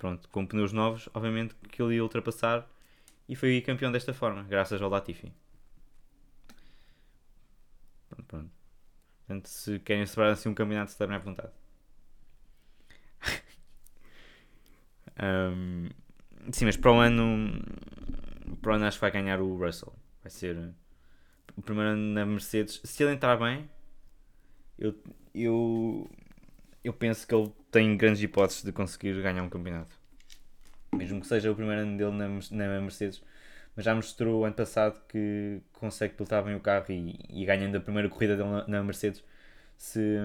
pronto, 0.00 0.28
com 0.30 0.46
pneus 0.46 0.72
novos, 0.72 1.10
obviamente 1.12 1.54
que 1.70 1.82
ele 1.82 1.96
ia 1.96 2.02
ultrapassar 2.02 2.66
e 3.28 3.36
foi 3.36 3.60
campeão 3.60 3.92
desta 3.92 4.14
forma, 4.14 4.42
graças 4.44 4.80
ao 4.80 4.88
Latifi. 4.88 5.30
Pronto, 8.08 8.24
pronto. 8.26 8.50
Portanto, 9.18 9.46
se 9.46 9.78
querem 9.80 10.06
celebrar 10.06 10.32
assim 10.32 10.48
um 10.48 10.54
campeonato, 10.54 10.92
celebrem 10.92 11.18
à 11.18 11.22
vontade. 11.22 11.52
um, 15.22 15.90
sim, 16.50 16.64
mas 16.64 16.78
para 16.78 16.92
o 16.92 16.98
ano, 16.98 17.62
para 18.62 18.72
o 18.72 18.74
ano 18.76 18.86
acho 18.86 18.96
que 18.96 19.02
vai 19.02 19.10
ganhar 19.10 19.38
o 19.38 19.58
Russell. 19.58 19.92
Vai 20.22 20.30
ser 20.30 20.72
o 21.56 21.60
primeiro 21.60 21.90
ano 21.90 22.14
na 22.14 22.24
Mercedes. 22.24 22.80
Se 22.84 23.02
ele 23.02 23.12
entrar 23.12 23.36
bem, 23.36 23.68
eu, 24.78 24.94
eu, 25.34 26.10
eu 26.82 26.92
penso 26.94 27.26
que 27.26 27.34
ele 27.34 27.52
tem 27.70 27.96
grandes 27.96 28.22
hipóteses 28.22 28.62
de 28.62 28.72
conseguir 28.72 29.20
ganhar 29.22 29.42
um 29.42 29.48
campeonato. 29.48 29.96
Mesmo 30.92 31.20
que 31.20 31.26
seja 31.26 31.50
o 31.50 31.54
primeiro 31.54 31.82
ano 31.82 31.96
dele 31.96 32.10
na, 32.10 32.28
na 32.28 32.80
Mercedes, 32.80 33.22
mas 33.76 33.84
já 33.84 33.94
mostrou 33.94 34.44
ano 34.44 34.54
passado 34.54 35.00
que 35.08 35.60
consegue 35.72 36.14
pilotar 36.14 36.44
bem 36.44 36.54
o 36.54 36.60
carro 36.60 36.86
e, 36.90 37.18
e 37.28 37.44
ganhando 37.44 37.76
a 37.76 37.80
primeira 37.80 38.08
corrida 38.08 38.36
dele 38.36 38.48
na, 38.48 38.66
na 38.66 38.82
Mercedes 38.82 39.22
se, 39.78 40.18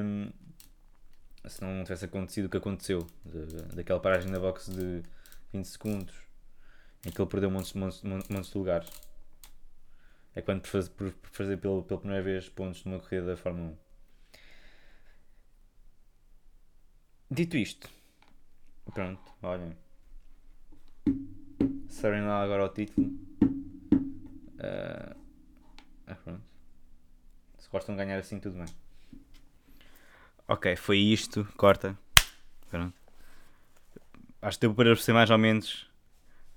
se 1.48 1.64
não 1.64 1.84
tivesse 1.84 2.06
acontecido 2.06 2.46
o 2.46 2.50
que 2.50 2.58
aconteceu, 2.58 3.08
de, 3.24 3.76
daquela 3.76 4.00
paragem 4.00 4.32
na 4.32 4.40
box 4.40 4.70
de 4.70 5.04
20 5.54 5.66
segundos 5.66 6.26
em 7.06 7.12
que 7.12 7.22
ele 7.22 7.30
perdeu 7.30 7.52
montes, 7.52 7.74
montes, 7.74 8.02
montes 8.04 8.52
de 8.52 8.58
lugares. 8.58 8.90
É 10.36 10.42
quando 10.42 10.62
por 10.62 10.70
fazer, 10.70 10.90
por 10.90 11.14
fazer 11.32 11.58
pela, 11.58 11.82
pela 11.84 12.00
primeira 12.00 12.24
vez 12.24 12.50
pontos 12.50 12.84
numa 12.84 13.00
corrida 13.00 13.28
da 13.28 13.38
Fórmula 13.38 13.70
1. 13.70 13.85
Dito 17.30 17.58
isto, 17.58 17.90
pronto, 18.94 19.20
olhem. 19.42 19.76
Sabem 21.90 22.22
lá 22.22 22.44
agora 22.44 22.66
o 22.66 22.70
título. 22.70 23.08
Uh, 24.60 25.16
ah, 26.06 26.16
pronto. 26.24 26.44
Se 27.58 27.70
gostam 27.70 27.96
de 27.96 28.04
ganhar 28.04 28.20
assim, 28.20 28.40
tudo 28.40 28.58
bem. 28.58 28.66
Ok, 30.48 30.76
foi 30.76 31.00
isto. 31.00 31.48
Corta. 31.58 31.98
Pronto. 32.70 32.94
Acho 34.42 34.60
que 34.60 34.68
deu 34.68 34.76
para 34.76 34.90
perceber 34.90 35.18
mais 35.18 35.32
ou 35.32 35.38
menos 35.40 35.90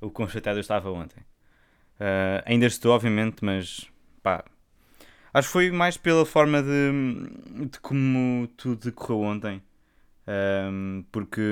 o 0.01 0.13
chateado 0.29 0.59
eu 0.59 0.61
estava 0.61 0.91
ontem. 0.91 1.21
Uh, 1.99 2.45
ainda 2.45 2.67
estou, 2.67 2.93
obviamente, 2.93 3.43
mas 3.43 3.91
pá. 4.23 4.45
Acho 5.33 5.49
que 5.49 5.53
foi 5.53 5.71
mais 5.71 5.97
pela 5.97 6.27
forma 6.27 6.63
de, 6.63 7.69
de 7.71 7.81
como 7.81 8.47
tudo 8.49 8.91
decorreu 8.91 9.23
ontem. 9.23 9.63
Um, 10.28 11.04
porque 11.11 11.42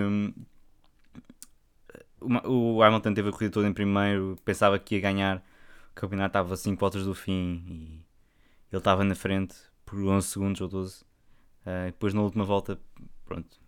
o 2.45 2.83
Hamilton 2.83 3.15
teve 3.15 3.29
a 3.31 3.33
corrida 3.33 3.53
toda 3.53 3.67
em 3.69 3.73
primeiro, 3.73 4.37
pensava 4.45 4.79
que 4.79 4.97
ia 4.97 5.01
ganhar, 5.01 5.39
o 5.93 5.95
campeonato 5.95 6.29
estava 6.29 6.53
a 6.53 6.57
5 6.57 6.79
voltas 6.79 7.05
do 7.05 7.15
fim 7.15 7.65
e 7.67 8.05
ele 8.71 8.79
estava 8.79 9.03
na 9.03 9.15
frente 9.15 9.55
por 9.85 9.99
11 9.99 10.27
segundos 10.27 10.61
ou 10.61 10.69
12. 10.69 11.03
Uh, 11.63 11.87
depois 11.87 12.13
na 12.13 12.21
última 12.21 12.45
volta, 12.45 12.79
pronto. 13.25 13.59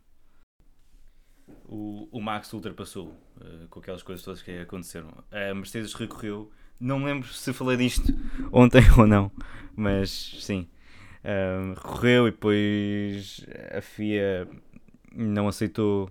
O, 1.64 2.08
o 2.12 2.20
Max 2.20 2.52
ultrapassou 2.52 3.08
uh, 3.36 3.68
com 3.70 3.80
aquelas 3.80 4.02
coisas 4.02 4.24
todas 4.24 4.42
que 4.42 4.58
aconteceram. 4.58 5.08
A 5.30 5.54
Mercedes 5.54 5.94
recorreu, 5.94 6.50
não 6.78 7.02
lembro 7.02 7.28
se 7.28 7.52
falei 7.52 7.76
disto 7.76 8.12
ontem 8.52 8.82
ou 8.98 9.06
não, 9.06 9.32
mas 9.74 10.10
sim. 10.10 10.68
Uh, 11.24 11.74
recorreu 11.74 12.28
e 12.28 12.30
depois 12.30 13.44
a 13.76 13.80
FIA 13.80 14.48
não 15.14 15.48
aceitou 15.48 16.10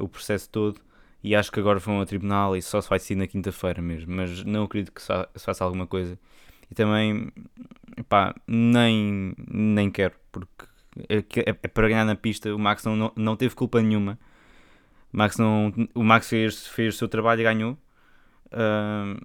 o 0.00 0.08
processo 0.08 0.50
todo 0.50 0.80
e 1.22 1.34
acho 1.34 1.50
que 1.50 1.58
agora 1.58 1.78
vão 1.78 2.00
a 2.00 2.06
tribunal 2.06 2.56
e 2.56 2.62
só 2.62 2.80
se 2.80 2.88
vai 2.88 2.98
decidir 2.98 3.18
na 3.18 3.26
quinta-feira 3.26 3.82
mesmo, 3.82 4.14
mas 4.14 4.44
não 4.44 4.64
acredito 4.64 4.92
que 4.92 5.02
se 5.02 5.12
faça 5.38 5.64
alguma 5.64 5.86
coisa. 5.86 6.18
E 6.70 6.74
também, 6.74 7.32
pá, 8.08 8.34
nem, 8.46 9.34
nem 9.50 9.90
quero, 9.90 10.14
porque 10.30 10.66
é, 11.08 11.18
é, 11.18 11.56
é 11.62 11.68
para 11.68 11.88
ganhar 11.88 12.04
na 12.04 12.14
pista. 12.14 12.54
O 12.54 12.58
Max 12.58 12.84
não, 12.84 12.96
não, 12.96 13.12
não 13.16 13.36
teve 13.36 13.54
culpa 13.54 13.80
nenhuma. 13.82 14.18
Max 15.12 15.38
não, 15.38 15.72
o 15.94 16.04
Max 16.04 16.28
fez, 16.28 16.66
fez 16.66 16.94
o 16.94 16.98
seu 16.98 17.08
trabalho 17.08 17.40
e 17.40 17.44
ganhou. 17.44 17.72
Uh, 18.46 19.18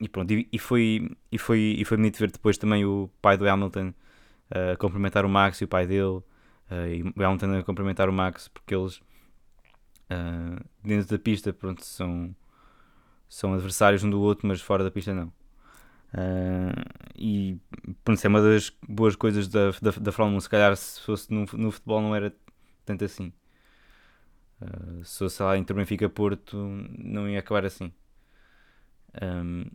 e 0.00 0.08
pronto, 0.08 0.32
e, 0.32 0.48
e, 0.52 0.58
foi, 0.58 1.10
e, 1.30 1.38
foi, 1.38 1.76
e 1.78 1.84
foi 1.84 1.96
bonito 1.96 2.18
ver 2.18 2.30
depois 2.30 2.58
também 2.58 2.84
o 2.84 3.10
pai 3.20 3.36
do 3.36 3.48
Hamilton 3.48 3.88
uh, 4.50 4.76
cumprimentar 4.78 5.24
o 5.24 5.28
Max 5.28 5.60
e 5.60 5.64
o 5.64 5.68
pai 5.68 5.86
dele. 5.86 6.22
Uh, 6.72 6.88
e 6.88 7.02
o 7.02 7.24
Hamilton 7.24 7.58
a 7.58 7.62
cumprimentar 7.62 8.08
o 8.08 8.12
Max 8.12 8.48
porque 8.48 8.74
eles 8.74 8.96
uh, 10.10 10.64
dentro 10.82 11.08
da 11.08 11.18
pista 11.18 11.52
pronto, 11.52 11.84
são, 11.84 12.34
são 13.28 13.52
adversários 13.52 14.02
um 14.02 14.10
do 14.10 14.20
outro, 14.20 14.46
mas 14.46 14.60
fora 14.60 14.82
da 14.82 14.90
pista 14.90 15.12
não. 15.12 15.32
Uh, 16.14 16.72
e 17.14 17.58
pronto, 18.04 18.18
isso 18.18 18.26
é 18.26 18.28
uma 18.28 18.40
das 18.40 18.70
boas 18.86 19.16
coisas 19.16 19.48
da, 19.48 19.70
da, 19.82 19.90
da 19.90 20.12
Fórmula 20.12 20.38
1. 20.38 20.40
Se 20.40 20.48
calhar 20.48 20.76
se 20.76 21.00
fosse 21.00 21.32
no, 21.32 21.44
no 21.54 21.70
futebol 21.70 22.00
não 22.00 22.14
era 22.14 22.34
tanto 22.84 23.04
assim. 23.04 23.32
Uh, 24.60 25.04
se 25.04 25.18
fosse 25.18 25.42
lá 25.42 25.58
entre 25.58 25.74
Benfica 25.74 26.08
Porto, 26.08 26.56
não 26.98 27.28
ia 27.28 27.40
acabar 27.40 27.66
assim. 27.66 27.92
Um, 29.20 29.66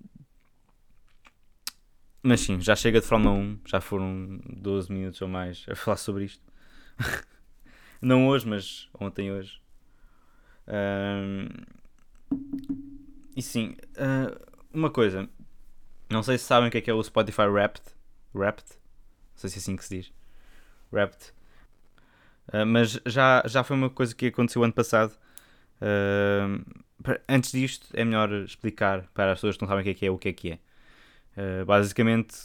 mas 2.23 2.41
sim, 2.41 2.59
já 2.59 2.75
chega 2.75 2.99
de 2.99 3.05
Fórmula 3.05 3.35
1, 3.35 3.59
já 3.65 3.79
foram 3.79 4.39
12 4.47 4.91
minutos 4.91 5.21
ou 5.21 5.27
mais 5.27 5.65
a 5.69 5.75
falar 5.75 5.97
sobre 5.97 6.25
isto. 6.25 6.46
não 8.01 8.27
hoje, 8.27 8.47
mas 8.47 8.89
ontem 8.99 9.31
hoje. 9.31 9.61
Um, 10.67 11.47
e 13.35 13.41
sim, 13.41 13.75
uh, 13.97 14.57
uma 14.73 14.89
coisa, 14.89 15.29
não 16.09 16.23
sei 16.23 16.37
se 16.37 16.45
sabem 16.45 16.69
o 16.69 16.71
que 16.71 16.77
é, 16.77 16.81
que 16.81 16.89
é 16.89 16.93
o 16.93 17.03
Spotify 17.03 17.43
Wrapped. 17.43 17.83
Wrapped? 18.33 18.67
Não 18.69 19.37
sei 19.37 19.49
se 19.49 19.57
é 19.57 19.59
assim 19.59 19.75
que 19.75 19.85
se 19.85 19.95
diz. 19.97 20.13
Wrapped. 20.91 21.33
Uh, 22.53 22.65
mas 22.65 22.99
já, 23.05 23.43
já 23.45 23.63
foi 23.63 23.75
uma 23.75 23.89
coisa 23.89 24.15
que 24.15 24.27
aconteceu 24.27 24.63
ano 24.63 24.73
passado. 24.73 25.13
Uh, 25.81 26.65
antes 27.27 27.51
disto, 27.51 27.87
é 27.93 28.03
melhor 28.03 28.31
explicar 28.43 29.03
para 29.13 29.33
as 29.33 29.37
pessoas 29.37 29.57
que 29.57 29.61
não 29.61 29.67
sabem 29.67 29.81
o 29.81 29.83
que 29.83 29.91
é 29.91 29.93
que 29.93 30.05
é 30.05 30.11
o 30.11 30.17
que 30.17 30.29
é 30.29 30.33
que 30.33 30.51
é. 30.51 30.59
Uh, 31.61 31.65
basicamente, 31.65 32.35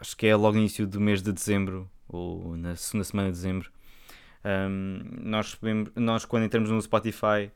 acho 0.00 0.16
que 0.16 0.26
é 0.26 0.34
logo 0.34 0.54
no 0.54 0.60
início 0.60 0.86
do 0.86 1.00
mês 1.00 1.22
de 1.22 1.32
dezembro, 1.32 1.90
ou 2.08 2.56
na 2.56 2.76
segunda 2.76 3.04
semana 3.04 3.28
de 3.28 3.36
dezembro. 3.36 3.70
Um, 4.44 5.00
nós, 5.22 5.58
nós, 5.94 6.24
quando 6.24 6.44
entramos 6.44 6.70
no 6.70 6.80
Spotify, 6.80 7.50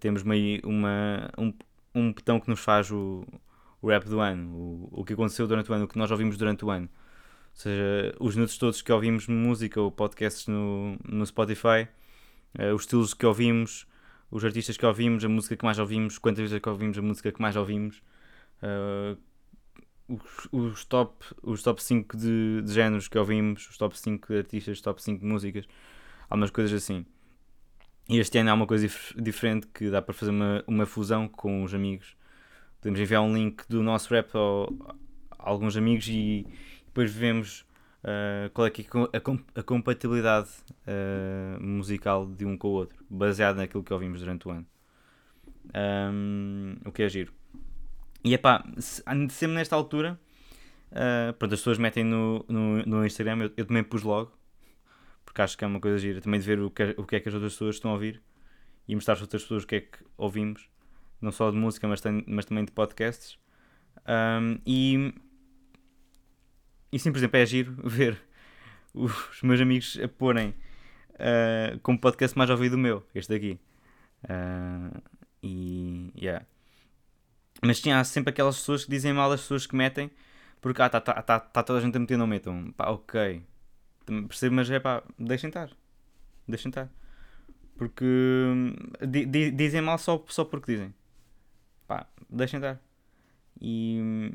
temos 0.00 0.22
uma, 0.22 1.30
um, 1.38 1.52
um 1.94 2.12
botão 2.12 2.40
que 2.40 2.48
nos 2.48 2.60
faz 2.60 2.90
o, 2.90 3.24
o 3.80 3.88
rap 3.88 4.04
do 4.04 4.20
ano, 4.20 4.50
o, 4.50 5.00
o 5.00 5.04
que 5.04 5.12
aconteceu 5.12 5.46
durante 5.46 5.70
o 5.70 5.74
ano, 5.74 5.84
o 5.84 5.88
que 5.88 5.98
nós 5.98 6.10
ouvimos 6.10 6.36
durante 6.36 6.64
o 6.64 6.70
ano. 6.70 6.88
Ou 7.54 7.60
seja, 7.60 8.16
os 8.20 8.34
minutos 8.34 8.58
todos 8.58 8.82
que 8.82 8.92
ouvimos 8.92 9.26
música 9.26 9.80
ou 9.80 9.90
podcasts 9.90 10.46
no, 10.46 10.96
no 11.04 11.24
Spotify, 11.26 11.88
uh, 12.58 12.74
os 12.74 12.82
estilos 12.82 13.14
que 13.14 13.26
ouvimos, 13.26 13.86
os 14.30 14.44
artistas 14.44 14.76
que 14.76 14.86
ouvimos, 14.86 15.24
a 15.24 15.28
música 15.28 15.56
que 15.56 15.64
mais 15.64 15.78
ouvimos, 15.78 16.18
quantas 16.18 16.40
vezes 16.40 16.56
é 16.56 16.60
que 16.60 16.68
ouvimos 16.68 16.98
a 16.98 17.02
música 17.02 17.32
que 17.32 17.40
mais 17.40 17.56
ouvimos, 17.56 18.02
uh, 18.62 19.18
os, 20.08 20.48
os, 20.52 20.84
top, 20.84 21.24
os 21.42 21.62
top 21.62 21.82
5 21.82 22.16
de, 22.16 22.62
de 22.62 22.72
géneros 22.72 23.08
que 23.08 23.18
ouvimos, 23.18 23.68
os 23.68 23.76
top 23.76 23.98
5 23.98 24.26
de 24.28 24.38
artistas, 24.38 24.80
top 24.80 25.02
5 25.02 25.20
de 25.20 25.26
músicas, 25.26 25.68
algumas 26.28 26.50
coisas 26.50 26.82
assim. 26.82 27.04
E 28.08 28.18
este 28.18 28.38
ano 28.38 28.50
há 28.50 28.54
uma 28.54 28.66
coisa 28.66 28.86
dif 28.86 29.14
diferente 29.20 29.66
que 29.66 29.90
dá 29.90 30.00
para 30.00 30.14
fazer 30.14 30.30
uma, 30.30 30.64
uma 30.66 30.86
fusão 30.86 31.28
com 31.28 31.62
os 31.62 31.74
amigos. 31.74 32.16
Podemos 32.80 33.00
enviar 33.00 33.22
um 33.22 33.34
link 33.34 33.64
do 33.68 33.82
nosso 33.82 34.12
rap 34.14 34.34
ao, 34.34 34.72
a 35.38 35.50
alguns 35.50 35.76
amigos 35.76 36.08
e 36.08 36.46
depois 36.86 37.12
vemos 37.12 37.66
uh, 38.02 38.50
qual 38.54 38.66
é, 38.66 38.70
que 38.70 38.82
é 38.82 38.86
a, 39.16 39.60
a 39.60 39.62
compatibilidade 39.62 40.48
uh, 40.86 41.62
musical 41.62 42.26
de 42.26 42.46
um 42.46 42.56
com 42.56 42.68
o 42.68 42.72
outro, 42.72 43.04
baseado 43.10 43.56
naquilo 43.56 43.82
que 43.82 43.92
ouvimos 43.92 44.20
durante 44.20 44.48
o 44.48 44.50
ano. 44.50 44.66
Um, 45.74 46.76
o 46.84 46.92
que 46.92 47.02
é 47.02 47.08
giro. 47.08 47.32
E 48.24 48.34
é 48.34 48.38
pá, 48.38 48.64
sempre 48.78 49.54
nesta 49.54 49.76
altura, 49.76 50.18
uh, 50.92 51.32
pronto, 51.34 51.54
as 51.54 51.60
pessoas 51.60 51.78
metem 51.78 52.04
no, 52.04 52.44
no, 52.48 52.82
no 52.84 53.06
Instagram, 53.06 53.44
eu, 53.44 53.52
eu 53.56 53.64
também 53.66 53.84
pus 53.84 54.02
logo, 54.02 54.37
porque 55.38 55.42
acho 55.42 55.56
que 55.58 55.64
é 55.64 55.68
uma 55.68 55.78
coisa 55.78 55.96
gira 55.98 56.20
também 56.20 56.40
de 56.40 56.46
ver 56.46 56.58
o 56.58 56.68
que, 56.68 56.82
é, 56.82 56.94
o 56.96 57.04
que 57.04 57.14
é 57.14 57.20
que 57.20 57.28
as 57.28 57.34
outras 57.34 57.52
pessoas 57.52 57.76
estão 57.76 57.92
a 57.92 57.94
ouvir 57.94 58.20
e 58.88 58.94
mostrar 58.96 59.14
às 59.14 59.20
outras 59.20 59.42
pessoas 59.42 59.62
o 59.62 59.66
que 59.68 59.76
é 59.76 59.80
que 59.82 59.98
ouvimos, 60.16 60.68
não 61.20 61.30
só 61.30 61.48
de 61.48 61.56
música, 61.56 61.86
mas, 61.86 62.00
tem, 62.00 62.24
mas 62.26 62.44
também 62.44 62.64
de 62.64 62.72
podcasts. 62.72 63.38
Um, 64.04 64.58
e, 64.66 65.14
e 66.90 66.98
sim, 66.98 67.12
por 67.12 67.18
exemplo, 67.18 67.36
é 67.36 67.46
giro 67.46 67.72
ver 67.88 68.20
os 68.92 69.40
meus 69.44 69.60
amigos 69.60 69.96
a 70.02 70.08
porem 70.08 70.48
uh, 71.14 71.78
como 71.84 72.00
podcast 72.00 72.36
mais 72.36 72.50
ouvido 72.50 72.74
o 72.74 72.78
meu, 72.78 73.06
este 73.14 73.32
daqui. 73.32 73.60
Uh, 74.24 75.00
e 75.40 76.10
yeah. 76.20 76.44
Mas 77.62 77.80
tinha 77.80 78.02
sempre 78.02 78.30
aquelas 78.30 78.56
pessoas 78.56 78.84
que 78.84 78.90
dizem 78.90 79.12
mal 79.12 79.30
das 79.30 79.42
pessoas 79.42 79.68
que 79.68 79.76
metem, 79.76 80.10
porque 80.60 80.82
ah, 80.82 80.88
tá, 80.88 81.00
tá, 81.00 81.22
tá, 81.22 81.38
tá 81.38 81.62
toda 81.62 81.78
a 81.78 81.82
gente 81.82 81.96
a 81.96 82.00
meter, 82.00 82.16
não 82.16 82.26
metam. 82.26 82.72
Pá, 82.72 82.90
ok, 82.90 83.46
Percebo, 84.28 84.56
mas 84.56 84.70
é 84.70 84.80
pá, 84.80 85.02
deixem 85.18 85.48
estar. 85.48 85.70
Deixem 86.46 86.70
estar. 86.70 86.88
Porque 87.76 88.04
hum, 88.04 88.74
di, 89.06 89.26
di, 89.26 89.50
dizem 89.52 89.80
mal 89.80 89.98
só, 89.98 90.24
só 90.28 90.44
porque 90.44 90.72
dizem. 90.72 90.94
Pá, 91.86 92.06
deixem 92.28 92.58
estar. 92.58 92.80
E, 93.60 94.32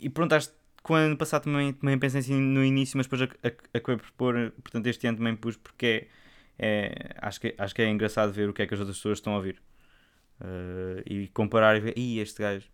e 0.00 0.08
pronto, 0.10 0.34
acho 0.34 0.50
que 0.50 0.54
quando 0.82 1.16
passado 1.16 1.44
também, 1.44 1.72
também 1.72 1.98
pensei 1.98 2.20
assim 2.20 2.40
no 2.40 2.64
início, 2.64 2.96
mas 2.96 3.06
depois 3.06 3.22
acabei 3.72 3.96
por 3.98 4.10
pôr, 4.12 4.52
portanto 4.62 4.86
este 4.86 5.06
ano 5.06 5.18
também 5.18 5.36
pus 5.36 5.56
porque 5.56 6.08
é, 6.58 6.66
é, 6.66 7.14
acho, 7.18 7.40
que, 7.40 7.54
acho 7.58 7.74
que 7.74 7.82
é 7.82 7.88
engraçado 7.88 8.32
ver 8.32 8.48
o 8.48 8.52
que 8.52 8.62
é 8.62 8.66
que 8.66 8.74
as 8.74 8.80
outras 8.80 8.96
pessoas 8.98 9.18
estão 9.18 9.34
a 9.34 9.36
ouvir. 9.36 9.62
Uh, 10.40 11.02
e 11.06 11.28
comparar 11.28 11.76
e 11.76 11.80
ver, 11.80 11.96
ih, 11.96 12.18
este 12.18 12.42
gajo 12.42 12.68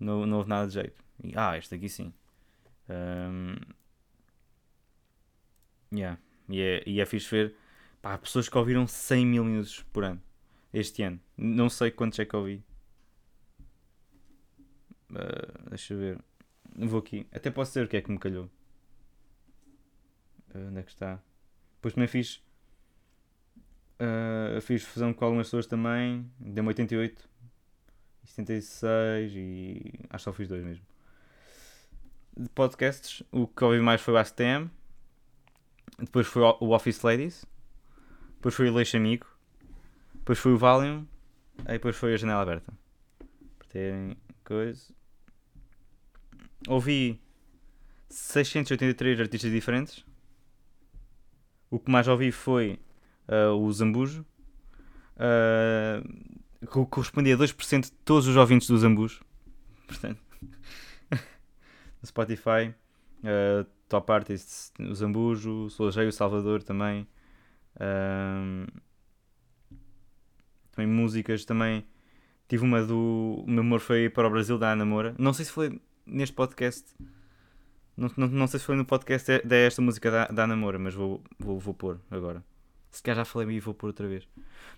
não, 0.00 0.24
não 0.26 0.38
houve 0.38 0.48
nada 0.48 0.66
de 0.66 0.74
jeito. 0.74 1.02
E, 1.22 1.32
ah, 1.36 1.56
este 1.56 1.74
aqui 1.74 1.88
sim. 1.88 2.12
Um, 2.88 3.56
Yeah. 5.94 6.18
E, 6.48 6.60
é, 6.60 6.82
e 6.86 7.00
é 7.00 7.06
fixe 7.06 7.30
ver 7.30 7.54
pá, 8.02 8.18
pessoas 8.18 8.48
que 8.48 8.58
ouviram 8.58 8.86
100 8.86 9.26
mil 9.26 9.44
minutos 9.44 9.82
por 9.92 10.04
ano 10.04 10.20
este 10.74 11.02
ano. 11.02 11.20
Não 11.36 11.70
sei 11.70 11.90
quantos 11.90 12.18
é 12.18 12.24
que 12.24 12.34
ouvi. 12.34 12.64
Uh, 15.10 15.68
deixa 15.68 15.94
eu 15.94 15.98
ver. 15.98 16.18
Vou 16.76 16.98
aqui. 16.98 17.26
Até 17.32 17.50
posso 17.50 17.70
dizer 17.70 17.84
o 17.84 17.88
que 17.88 17.96
é 17.96 18.02
que 18.02 18.10
me 18.10 18.18
calhou. 18.18 18.50
Uh, 20.52 20.68
onde 20.68 20.80
é 20.80 20.82
que 20.82 20.90
está? 20.90 21.22
Depois 21.76 21.94
também 21.94 22.08
fiz. 22.08 22.42
Uh, 24.00 24.60
fiz 24.60 24.82
fusão 24.82 25.14
com 25.14 25.24
algumas 25.24 25.46
pessoas 25.46 25.66
também. 25.66 26.28
Deu-me 26.40 26.68
88 26.68 27.30
e 28.24 28.26
76 28.26 29.32
e. 29.36 29.92
Acho 30.10 30.16
que 30.16 30.18
só 30.24 30.32
fiz 30.32 30.48
dois 30.48 30.64
mesmo. 30.64 30.84
de 32.36 32.48
podcasts, 32.48 33.22
o 33.30 33.46
que 33.46 33.62
ouvi 33.62 33.78
mais 33.78 34.00
foi 34.00 34.14
o 34.14 34.16
ASTM, 34.16 34.68
depois 35.98 36.26
foi 36.26 36.42
o 36.42 36.70
Office 36.70 37.02
Ladies, 37.02 37.44
depois 38.36 38.54
foi 38.54 38.68
o 38.68 38.74
Leixo 38.74 38.96
Amigo, 38.96 39.26
depois 40.14 40.38
foi 40.38 40.52
o 40.52 40.58
Valium, 40.58 41.06
aí 41.64 41.74
depois 41.74 41.96
foi 41.96 42.14
a 42.14 42.16
Janela 42.16 42.42
Aberta. 42.42 42.72
Para 43.58 43.68
terem 43.68 44.16
coisa. 44.44 44.92
Ouvi 46.68 47.20
683 48.08 49.20
artistas 49.20 49.50
diferentes. 49.50 50.04
O 51.70 51.78
que 51.78 51.90
mais 51.90 52.06
ouvi 52.06 52.30
foi 52.30 52.78
uh, 53.28 53.52
o 53.54 53.72
Zambujo, 53.72 54.24
uh, 55.16 56.86
correspondia 56.86 57.34
a 57.34 57.38
2% 57.38 57.82
de 57.82 57.92
todos 57.92 58.28
os 58.28 58.36
ouvintes 58.36 58.68
do 58.68 58.78
Zambujo. 58.78 59.24
Portanto, 59.86 60.22
no 61.10 62.06
Spotify, 62.06 62.72
uh, 63.20 63.66
Top 63.94 64.10
Artists, 64.10 64.72
o 64.80 64.92
Zambujo, 64.92 65.66
o 65.66 65.70
Solajei, 65.70 66.08
o 66.08 66.12
Salvador 66.12 66.64
também. 66.64 67.06
Uh, 67.76 68.66
também 70.72 70.90
músicas, 70.92 71.44
também 71.44 71.86
tive 72.48 72.64
uma 72.64 72.82
do. 72.82 73.44
Meu 73.46 73.60
amor 73.60 73.78
foi 73.78 74.10
para 74.10 74.26
o 74.26 74.30
Brasil 74.30 74.58
da 74.58 74.72
Ana 74.72 74.84
Moura. 74.84 75.14
Não 75.16 75.32
sei 75.32 75.44
se 75.44 75.52
foi 75.52 75.80
neste 76.04 76.34
podcast. 76.34 76.92
Não, 77.96 78.10
não, 78.16 78.26
não 78.26 78.46
sei 78.48 78.58
se 78.58 78.66
foi 78.66 78.74
no 78.74 78.84
podcast 78.84 79.40
desta 79.44 79.80
música 79.80 80.10
da, 80.10 80.26
da 80.26 80.42
Ana 80.42 80.56
Moura, 80.56 80.80
mas 80.80 80.92
vou, 80.92 81.22
vou, 81.38 81.60
vou 81.60 81.72
pôr 81.72 82.00
agora. 82.10 82.42
Se 82.90 83.00
calhar 83.00 83.18
já 83.18 83.24
falei 83.24 83.56
e 83.56 83.60
vou 83.60 83.74
pôr 83.74 83.86
outra 83.86 84.08
vez. 84.08 84.26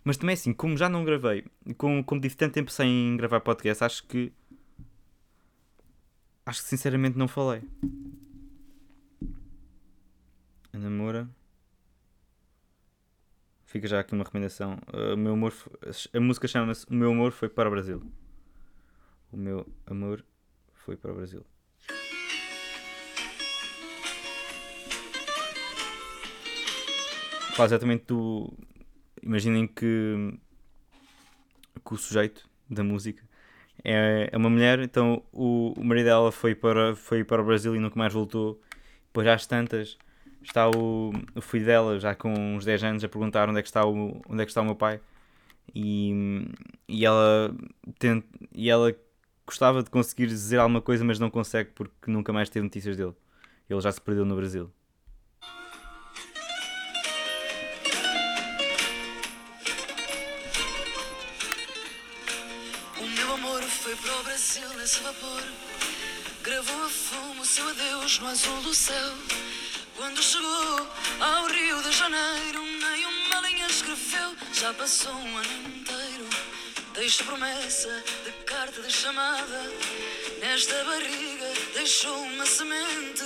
Mas 0.04 0.18
também 0.18 0.34
assim, 0.34 0.52
como 0.52 0.76
já 0.76 0.90
não 0.90 1.06
gravei, 1.06 1.46
como, 1.78 2.04
como 2.04 2.20
tive 2.20 2.36
tanto 2.36 2.52
tempo 2.52 2.70
sem 2.70 3.16
gravar 3.16 3.40
podcast, 3.40 3.82
acho 3.82 4.06
que. 4.06 4.30
Acho 6.44 6.62
que 6.62 6.68
sinceramente 6.68 7.16
não 7.16 7.26
falei. 7.26 7.62
Ana 10.76 10.90
Moura. 10.90 11.28
Fica 13.66 13.88
já 13.88 14.00
aqui 14.00 14.14
uma 14.14 14.22
recomendação. 14.22 14.78
Uh, 14.94 15.14
o 15.14 15.16
meu 15.16 15.32
amor, 15.32 15.52
a 16.14 16.20
música 16.20 16.46
chama-se 16.46 16.86
O 16.88 16.94
meu 16.94 17.10
amor 17.10 17.32
foi 17.32 17.48
para 17.48 17.68
o 17.68 17.72
Brasil. 17.72 18.00
O 19.32 19.36
meu 19.36 19.66
amor 19.86 20.24
foi 20.72 20.96
para 20.96 21.12
o 21.12 21.16
Brasil. 21.16 21.44
Fala 27.56 27.68
exatamente 27.68 28.04
do. 28.06 28.56
Imaginem 29.20 29.66
que, 29.66 30.38
que 31.84 31.94
o 31.94 31.96
sujeito 31.96 32.48
da 32.70 32.84
música 32.84 33.24
é, 33.82 34.28
é 34.30 34.36
uma 34.36 34.48
mulher, 34.48 34.78
então 34.80 35.24
o, 35.32 35.72
o 35.76 35.84
marido 35.84 36.06
dela 36.06 36.30
foi 36.30 36.54
para, 36.54 36.94
foi 36.94 37.24
para 37.24 37.42
o 37.42 37.44
Brasil 37.44 37.74
e 37.74 37.80
nunca 37.80 37.98
mais 37.98 38.12
voltou. 38.12 38.60
Depois, 39.06 39.26
às 39.26 39.46
tantas, 39.46 39.98
está 40.48 40.68
o, 40.70 41.12
o 41.34 41.40
filho 41.40 41.64
dela, 41.64 41.98
já 41.98 42.14
com 42.14 42.32
uns 42.32 42.64
10 42.64 42.84
anos, 42.84 43.04
a 43.04 43.08
perguntar 43.08 43.48
onde 43.48 43.58
é 43.58 43.62
que 43.62 43.68
está 43.68 43.84
o, 43.86 44.20
onde 44.28 44.42
é 44.42 44.44
que 44.44 44.50
está 44.50 44.62
o 44.62 44.64
meu 44.64 44.76
pai. 44.76 45.00
E, 45.74 46.46
e, 46.88 47.04
ela 47.04 47.54
tenta, 47.98 48.26
e 48.54 48.70
ela 48.70 48.94
gostava 49.46 49.82
de 49.82 49.90
conseguir 49.90 50.26
dizer 50.26 50.58
alguma 50.58 50.80
coisa, 50.80 51.04
mas 51.04 51.18
não 51.18 51.30
consegue 51.30 51.70
porque 51.74 52.10
nunca 52.10 52.32
mais 52.32 52.48
teve 52.48 52.64
notícias 52.64 52.96
dele. 52.96 53.14
Ele 53.68 53.80
já 53.80 53.90
se 53.92 54.00
perdeu 54.00 54.24
no 54.24 54.36
Brasil. 54.36 54.70
O 62.98 63.06
meu 63.06 63.34
amor 63.34 63.62
foi 63.62 63.96
para 63.96 64.20
o 64.20 64.24
Brasil 64.24 64.68
nesse 64.78 65.02
vapor. 65.02 65.42
Gravou 66.42 66.82
a 66.82 67.40
o 67.40 67.44
seu 67.44 67.68
adeus 67.68 68.20
no 68.20 68.28
azul 68.28 68.62
do 68.62 68.72
céu. 68.72 69.12
Quando 69.96 70.22
chegou 70.22 70.88
ao 71.20 71.46
Rio 71.46 71.82
de 71.82 71.90
Janeiro, 71.90 72.60
nem 72.62 73.06
uma 73.06 73.40
linha 73.40 73.66
escreveu. 73.66 74.36
Já 74.52 74.74
passou 74.74 75.12
um 75.14 75.36
ano 75.38 75.68
inteiro. 75.68 76.28
Deixa 76.92 77.24
promessa 77.24 78.04
de 78.24 78.30
carta 78.44 78.82
de 78.82 78.92
chamada. 78.92 79.72
Nesta 80.38 80.84
barriga 80.84 81.50
deixou 81.72 82.14
uma 82.14 82.44
semente. 82.44 83.24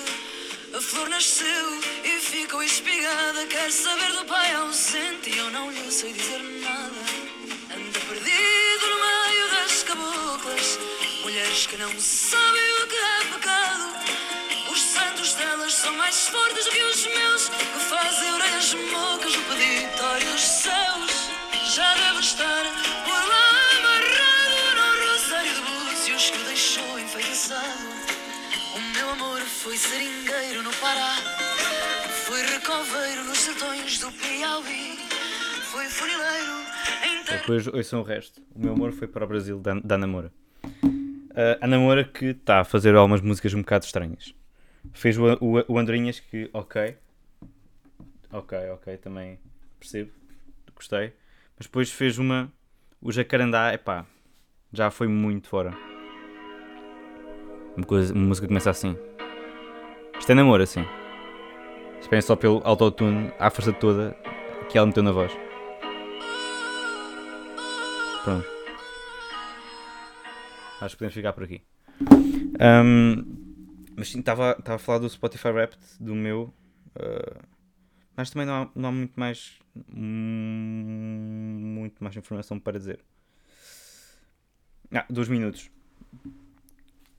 A 0.73 0.81
flor 0.81 1.09
nasceu 1.09 1.81
e 2.05 2.21
ficou 2.21 2.63
espigada. 2.63 3.47
Quer 3.47 3.73
saber 3.73 4.13
do 4.13 4.25
pai 4.27 4.55
ausente 4.55 5.29
e 5.29 5.39
eu 5.39 5.51
não 5.51 5.73
lhe 5.73 5.91
sei 5.91 6.13
dizer 6.13 6.39
nada. 6.39 7.01
Anda 7.75 8.01
perdido 8.01 8.87
no 8.87 9.01
meio 9.01 9.51
das 9.51 9.83
caboclas. 9.83 10.79
Mulheres 11.23 11.67
que 11.67 11.77
não 11.79 12.01
sabem 12.01 12.73
o 12.83 12.87
que 12.87 12.97
é 12.97 13.20
são 15.81 15.97
mais 15.97 16.29
fortes 16.29 16.65
do 16.67 16.71
que 16.73 16.83
os 16.83 17.07
meus 17.07 17.49
Que 17.49 17.81
fazem 17.89 18.33
orelhas 18.35 18.75
mocas 18.93 19.35
no 19.35 19.43
peditório 19.45 20.31
dos 20.31 20.41
céus 20.43 21.31
Já 21.75 21.95
deve 21.95 22.21
estar 22.21 22.65
por 23.05 23.21
lá 23.33 23.47
amarrado 23.79 24.57
No 24.77 25.13
rosário 25.13 25.55
de 25.55 25.61
búzios 25.61 26.31
que 26.31 26.39
deixou 26.45 26.99
enfeitiçado. 26.99 27.89
O 28.77 28.81
meu 28.95 29.11
amor 29.11 29.41
foi 29.41 29.77
seringueiro 29.79 30.63
no 30.63 30.71
Pará 30.75 31.15
Foi 32.27 32.43
recoveiro 32.43 33.25
nos 33.25 33.39
sertões 33.39 33.99
do 34.01 34.13
Piauí 34.13 34.99
Foi 35.71 35.87
funileiro 35.87 36.61
em 37.05 37.25
Depois 37.25 37.67
ouçam 37.67 38.01
o 38.01 38.03
resto. 38.03 38.43
O 38.55 38.61
meu 38.61 38.75
amor 38.75 38.93
foi 38.93 39.09
para 39.09 39.25
o 39.25 39.29
Brasil 39.29 39.59
da, 39.59 39.75
da 39.83 39.97
Namora. 39.97 40.31
Uh, 40.75 41.57
A 41.61 41.67
Namora 41.67 42.05
que 42.05 42.27
está 42.27 42.61
a 42.61 42.65
fazer 42.65 42.95
algumas 42.95 43.23
músicas 43.23 43.55
um 43.55 43.61
bocado 43.61 43.87
estranhas 43.87 44.35
Fez 44.93 45.19
o, 45.19 45.25
o, 45.41 45.65
o 45.69 45.79
Andrinhas 45.79 46.21
que, 46.21 46.49
ok. 46.53 46.97
Ok, 48.33 48.59
ok, 48.71 48.97
também 48.99 49.39
percebo. 49.79 50.11
Gostei. 50.75 51.13
Mas 51.57 51.67
depois 51.67 51.91
fez 51.91 52.19
uma. 52.19 52.51
O 53.03 53.11
Jacarandá, 53.11 53.73
epá, 53.73 54.07
já 54.73 54.91
foi 54.91 55.09
muito 55.09 55.49
fora. 55.49 55.73
Uma, 57.77 57.87
coisa, 57.87 58.13
uma 58.15 58.27
música 58.27 58.47
começa 58.47 58.71
assim. 58.71 58.97
Isto 60.19 60.33
é 60.33 60.35
namoro 60.35 60.63
assim. 60.63 60.85
Esperem 62.01 62.23
só 62.23 62.37
pelo 62.37 62.61
autotune, 62.65 63.33
à 63.39 63.51
força 63.51 63.73
toda 63.73 64.17
que 64.69 64.79
ela 64.79 64.87
meteu 64.87 65.03
na 65.03 65.13
voz. 65.13 65.33
Pronto. 68.25 68.47
Acho 70.81 70.95
que 70.95 70.99
podemos 70.99 71.15
ficar 71.15 71.33
por 71.33 71.45
aqui. 71.45 71.63
Um, 72.61 73.40
mas 74.01 74.13
sim, 74.13 74.21
estava 74.21 74.57
a 74.65 74.79
falar 74.79 74.99
do 74.99 75.11
Spotify 75.11 75.49
Wrapped, 75.49 75.79
do 76.01 76.15
meu. 76.15 76.55
Uh, 76.97 77.47
mas 78.17 78.31
também 78.31 78.47
não 78.47 78.63
há, 78.63 78.71
não 78.75 78.89
há 78.89 78.93
muito 78.93 79.21
mais. 79.21 79.61
Muito 79.93 82.03
mais 82.03 82.17
informação 82.17 82.59
para 82.59 82.79
dizer. 82.79 83.05
Ah, 84.91 85.05
2 85.11 85.29
minutos. 85.29 85.71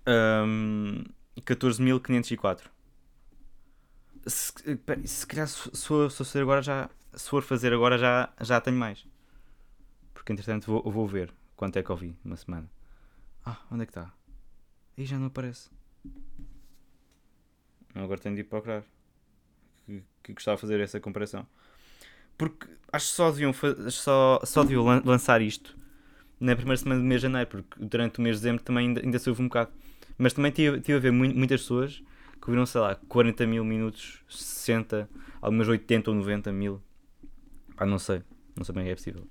Um, 0.08 1.04
14.504. 1.41 2.63
Se, 4.26 4.52
se 5.06 5.28
calhar 5.28 5.48
se, 5.48 5.70
se, 5.72 6.10
se 6.10 6.26
for 6.26 6.41
agora 6.41 6.63
já. 6.63 6.89
Se 7.13 7.30
for 7.30 7.44
fazer 7.44 7.74
agora 7.74 8.00
já, 8.00 8.34
já 8.41 8.60
tenho 8.60 8.78
mais. 8.78 9.08
Porque 10.15 10.34
entretanto 10.34 10.65
vou, 10.65 10.82
vou 10.91 11.08
ver 11.08 11.32
quanto 11.56 11.78
é 11.78 11.84
que 11.84 11.91
ouvi 11.91 12.17
uma 12.26 12.38
semana. 12.38 12.67
Ah, 13.46 13.60
onde 13.72 13.84
é 13.84 13.86
que 13.86 13.91
está? 13.91 14.12
Aí 14.98 15.06
já 15.06 15.20
não 15.20 15.28
aparece. 15.28 15.70
Agora 17.95 18.19
tenho 18.19 18.36
de 18.36 18.41
ir 18.41 18.45
procurar. 18.45 18.84
Que, 19.86 20.04
que 20.23 20.34
gostava 20.34 20.56
de 20.56 20.62
fazer 20.62 20.80
essa 20.80 20.99
comparação. 20.99 21.45
Porque 22.38 22.67
acho 22.91 23.08
que 23.08 23.13
só 23.13 23.32
deviam, 23.32 23.54
só, 23.89 24.39
só 24.43 24.63
deviam 24.63 24.84
lançar 25.04 25.41
isto 25.41 25.77
na 26.39 26.56
primeira 26.56 26.77
semana 26.77 26.99
do 26.99 27.06
mês 27.06 27.21
de 27.21 27.27
janeiro, 27.27 27.47
porque 27.49 27.86
durante 27.86 28.19
o 28.19 28.21
mês 28.21 28.38
de 28.38 28.41
dezembro 28.41 28.63
também 28.63 28.88
ainda, 28.88 29.01
ainda 29.01 29.19
se 29.19 29.30
ouve 29.30 29.41
um 29.43 29.47
bocado. 29.47 29.71
Mas 30.17 30.34
também 30.34 30.51
tive, 30.51 30.82
tive 30.82 30.97
a 30.97 30.99
ver 30.99 31.12
muitas 31.12 31.62
pessoas 31.62 32.01
que 32.41 32.49
ouviram, 32.49 32.65
sei 32.65 32.82
lá, 32.82 32.95
40 32.95 33.45
mil 33.45 33.63
minutos, 33.63 34.23
60, 34.27 35.08
algumas 35.39 35.67
80 35.67 36.10
ou 36.10 36.17
90 36.17 36.51
mil. 36.51 36.82
Pá, 37.75 37.86
não 37.86 37.99
sei. 37.99 38.23
Não 38.56 38.63
sei 38.63 38.73
bem 38.73 38.89
é 38.89 38.95
possível. 38.95 39.27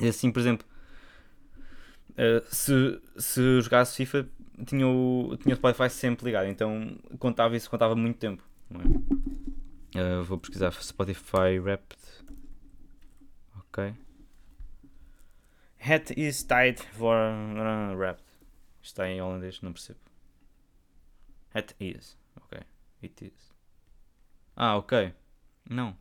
E 0.00 0.08
assim, 0.08 0.32
por 0.32 0.40
exemplo, 0.40 0.66
uh, 2.10 2.44
se, 2.50 3.00
se 3.16 3.60
jogasse 3.60 3.96
FIFA, 3.96 4.28
tinha 4.64 4.86
o, 4.86 5.36
tinha 5.38 5.54
o 5.54 5.56
Spotify 5.56 5.90
sempre 5.90 6.26
ligado, 6.26 6.46
então 6.46 6.96
contava 7.18 7.56
isso, 7.56 7.70
contava 7.70 7.94
muito 7.96 8.18
tempo. 8.18 8.42
É? 9.94 10.00
Uh, 10.00 10.24
vou 10.24 10.38
pesquisar 10.38 10.72
Spotify 10.72 11.58
Wrapped. 11.60 11.98
Ok. 13.56 13.94
Hat 15.80 16.12
is 16.16 16.42
tied 16.42 16.78
for 16.92 17.16
uh, 17.16 17.96
Wrapped. 17.96 18.24
Está 18.82 19.08
em 19.08 19.20
holandês, 19.20 19.60
não 19.60 19.72
percebo. 19.72 19.98
Hat 21.54 21.74
is. 21.80 22.16
Ok. 22.36 22.60
It 23.02 23.26
is. 23.26 23.52
Ah, 24.56 24.76
ok. 24.76 25.14
Não. 25.68 25.96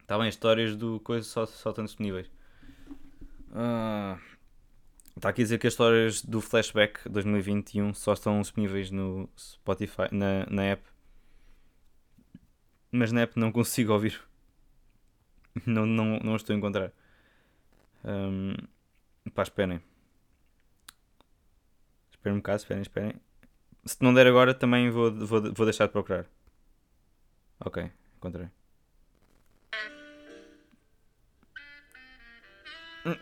Está 0.00 0.18
bem, 0.18 0.28
histórias 0.28 0.76
do 0.76 1.00
coisa 1.00 1.26
só, 1.26 1.46
só 1.46 1.70
estão 1.70 1.84
disponíveis. 1.84 2.30
Uh, 3.50 4.20
Está 5.16 5.28
aqui 5.28 5.42
a 5.42 5.44
dizer 5.44 5.58
que 5.58 5.66
as 5.66 5.74
histórias 5.74 6.22
do 6.22 6.40
Flashback 6.40 7.08
2021 7.08 7.94
só 7.94 8.14
estão 8.14 8.40
disponíveis 8.40 8.90
no 8.90 9.28
Spotify, 9.38 10.08
na, 10.10 10.46
na 10.50 10.64
app. 10.64 10.82
Mas 12.90 13.12
na 13.12 13.22
app 13.22 13.38
não 13.38 13.52
consigo 13.52 13.92
ouvir. 13.92 14.20
Não, 15.66 15.84
não, 15.84 16.18
não 16.20 16.34
estou 16.34 16.54
a 16.54 16.56
encontrar. 16.56 16.92
Um, 18.02 18.54
pá, 19.34 19.42
esperem. 19.42 19.82
Esperem 22.10 22.36
um 22.36 22.40
bocado, 22.40 22.56
esperem, 22.56 22.82
esperem. 22.82 23.14
Se 23.84 23.96
não 24.00 24.14
der 24.14 24.26
agora, 24.26 24.54
também 24.54 24.90
vou, 24.90 25.12
vou, 25.12 25.42
vou 25.52 25.66
deixar 25.66 25.86
de 25.86 25.92
procurar. 25.92 26.24
Ok, 27.60 27.90
encontrei. 28.16 28.48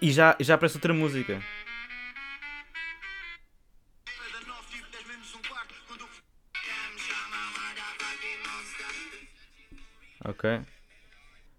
E 0.00 0.12
já, 0.12 0.36
já 0.38 0.54
aparece 0.54 0.76
outra 0.76 0.92
música. 0.92 1.42
Ok. 10.30 10.64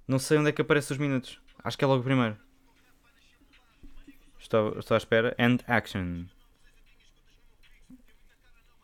Não 0.07 0.17
sei 0.17 0.37
onde 0.37 0.49
é 0.49 0.53
que 0.53 0.61
aparecem 0.61 0.95
os 0.95 0.97
minutos. 0.97 1.41
Acho 1.61 1.77
que 1.77 1.83
é 1.83 1.87
logo 1.87 1.99
o 2.01 2.03
primeiro. 2.03 2.37
Estou, 4.39 4.79
estou 4.79 4.95
à 4.95 4.97
espera. 4.97 5.35
End 5.37 5.61
action. 5.67 6.25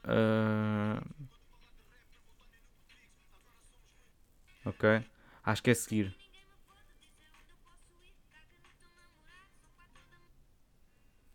Uh... 0.04 1.28
Ok. 4.66 5.06
Acho 5.44 5.64
que 5.64 5.70
é 5.70 5.74
seguir. 5.74 6.14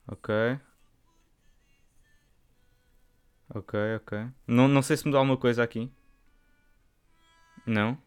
Ok. 0.06 0.60
Ok, 3.54 3.78
ok. 3.96 4.30
Não, 4.46 4.68
não 4.68 4.82
sei 4.82 4.96
se 4.98 5.06
mudou 5.06 5.18
alguma 5.18 5.38
coisa 5.38 5.62
aqui. 5.62 5.90
Não? 7.66 7.98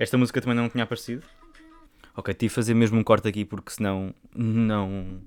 Esta 0.00 0.16
música 0.16 0.40
também 0.40 0.56
não 0.56 0.66
tinha 0.70 0.84
aparecido. 0.84 1.22
Ok, 2.16 2.32
tive 2.32 2.48
de 2.48 2.54
fazer 2.54 2.72
mesmo 2.72 2.98
um 2.98 3.04
corte 3.04 3.28
aqui 3.28 3.44
porque 3.44 3.70
senão 3.70 4.14
não 4.34 5.20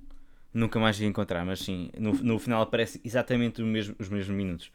nunca 0.51 0.79
mais 0.79 0.99
ia 0.99 1.05
encontrar. 1.05 1.45
Mas 1.45 1.59
sim, 1.59 1.91
no, 1.95 2.11
no 2.13 2.39
final 2.39 2.63
aparece 2.63 2.99
exatamente 3.05 3.61
os 3.61 3.67
mesmos, 3.67 3.95
os 3.99 4.09
mesmos 4.09 4.35
minutos. 4.35 4.71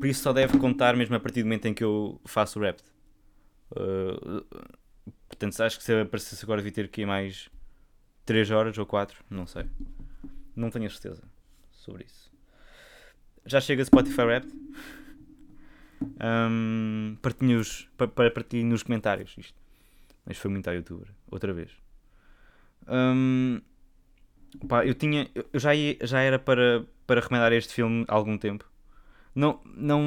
Por 0.00 0.08
isso 0.08 0.24
só 0.24 0.32
deve 0.32 0.58
contar 0.58 0.96
mesmo 0.96 1.14
a 1.14 1.20
partir 1.20 1.42
do 1.42 1.46
momento 1.46 1.66
em 1.66 1.72
que 1.72 1.84
eu 1.84 2.20
faço 2.24 2.58
o 2.58 2.62
rap. 2.62 2.80
Uh, 3.70 4.44
portanto, 5.28 5.60
acho 5.62 5.78
que 5.78 5.84
se 5.84 6.00
aparecesse 6.00 6.44
agora 6.44 6.60
devia 6.60 6.72
ter 6.72 6.86
aqui 6.86 7.06
mais 7.06 7.48
3 8.26 8.50
horas 8.50 8.76
ou 8.76 8.86
4, 8.86 9.24
não 9.30 9.46
sei. 9.46 9.66
Não 10.56 10.68
tenho 10.68 10.86
a 10.86 10.90
certeza 10.90 11.22
sobre 11.70 12.02
isso. 12.02 12.28
Já 13.46 13.60
chega 13.60 13.84
Spotify 13.84 14.22
Rap. 14.22 14.46
Um, 16.00 17.16
partilhe-nos 17.20 17.88
partilhe 17.96 18.64
nos 18.64 18.82
comentários 18.82 19.34
isto. 19.38 19.58
Mas 20.24 20.36
foi 20.36 20.50
muito 20.50 20.68
a 20.68 20.72
youtuber, 20.72 21.08
outra 21.30 21.52
vez. 21.52 21.70
Um, 22.86 23.60
pá, 24.68 24.84
eu 24.84 24.94
tinha. 24.94 25.28
Eu 25.34 25.58
já, 25.58 25.74
ia, 25.74 25.96
já 26.02 26.20
era 26.20 26.38
para, 26.38 26.84
para 27.06 27.20
recomendar 27.20 27.52
este 27.52 27.72
filme 27.72 28.04
há 28.08 28.14
algum 28.14 28.36
tempo. 28.36 28.64
Não, 29.34 29.60
não, 29.64 30.02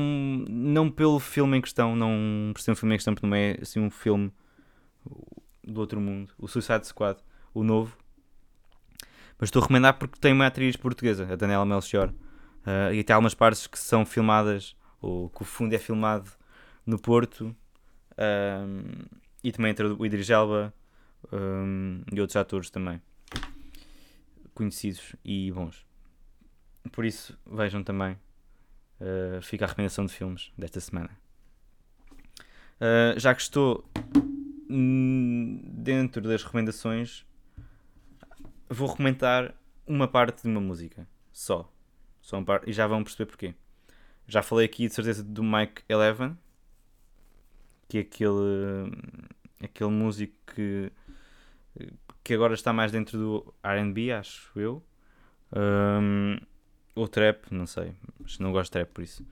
não 0.50 0.92
pelo 0.92 1.20
filme 1.20 1.58
em 1.58 1.62
questão, 1.62 1.96
não 1.96 2.52
por 2.54 2.62
ser 2.62 2.72
um 2.72 2.76
filme 2.76 2.96
em 2.96 2.98
questão, 2.98 3.14
porque 3.14 3.28
não 3.28 3.36
é 3.36 3.58
assim 3.62 3.80
um 3.80 3.90
filme 3.90 4.32
do 5.64 5.80
outro 5.80 6.02
mundo. 6.02 6.34
O 6.38 6.48
Suicide 6.48 6.86
Squad, 6.86 7.20
o 7.54 7.64
novo. 7.64 7.98
Mas 9.40 9.48
estou 9.48 9.62
a 9.62 9.64
recomendar 9.64 9.96
porque 9.96 10.20
tem 10.20 10.34
uma 10.34 10.48
atriz 10.48 10.76
portuguesa, 10.76 11.28
a 11.32 11.36
Daniela 11.36 11.66
Melchior. 11.66 12.10
Uh, 12.62 12.94
e 12.94 13.04
tem 13.04 13.14
algumas 13.14 13.34
partes 13.34 13.66
que 13.66 13.80
são 13.80 14.06
filmadas, 14.06 14.76
ou 15.02 15.30
que 15.30 15.42
o 15.42 15.46
fundo 15.46 15.74
é 15.74 15.78
filmado 15.78 16.30
no 16.86 17.00
Porto. 17.00 17.56
Um, 18.18 19.06
e 19.44 19.52
também 19.52 19.72
entre 19.72 19.88
o 19.88 20.06
Idris 20.06 20.30
Elba 20.30 20.74
um, 21.32 22.04
e 22.12 22.20
outros 22.20 22.36
atores 22.36 22.70
também. 22.70 23.02
Conhecidos 24.54 25.16
e 25.26 25.52
bons. 25.52 25.86
Por 26.92 27.06
isso, 27.06 27.38
vejam 27.46 27.84
também. 27.84 28.18
Uh, 29.00 29.42
fica 29.42 29.66
a 29.66 29.68
recomendação 29.68 30.06
de 30.06 30.14
filmes 30.14 30.52
desta 30.58 30.80
semana. 30.80 31.10
Uh, 32.80 33.20
já 33.20 33.34
que 33.34 33.42
estou 33.42 33.84
dentro 34.70 36.22
das 36.22 36.44
recomendações, 36.44 37.26
vou 38.70 38.88
recomendar 38.88 39.54
uma 39.86 40.08
parte 40.08 40.44
de 40.44 40.48
uma 40.48 40.62
música 40.62 41.08
só. 41.32 41.72
só 42.22 42.42
parte, 42.44 42.70
e 42.70 42.74
já 42.74 42.88
vão 42.88 43.04
perceber 43.04 43.26
porquê. 43.26 43.56
Já 44.28 44.42
falei 44.42 44.66
aqui 44.66 44.88
de 44.88 44.94
certeza 44.94 45.24
do 45.24 45.44
Mike 45.44 45.84
Eleven, 45.90 46.38
que 47.88 47.98
é 47.98 48.02
aquele, 48.02 48.92
aquele 49.62 49.90
músico 49.90 50.34
que, 50.54 50.92
que 52.24 52.34
agora 52.34 52.54
está 52.54 52.72
mais 52.72 52.92
dentro 52.92 53.18
do 53.18 53.54
RB, 53.64 54.12
acho 54.12 54.58
eu. 54.60 54.84
Um, 55.54 56.38
ou 56.96 57.08
trap, 57.08 57.52
não 57.52 57.66
sei. 57.66 57.94
Mas 58.20 58.40
não 58.40 58.52
gosto 58.52 58.70
de 58.70 58.72
trap 58.72 58.90
por 58.94 59.04
isso. 59.04 59.26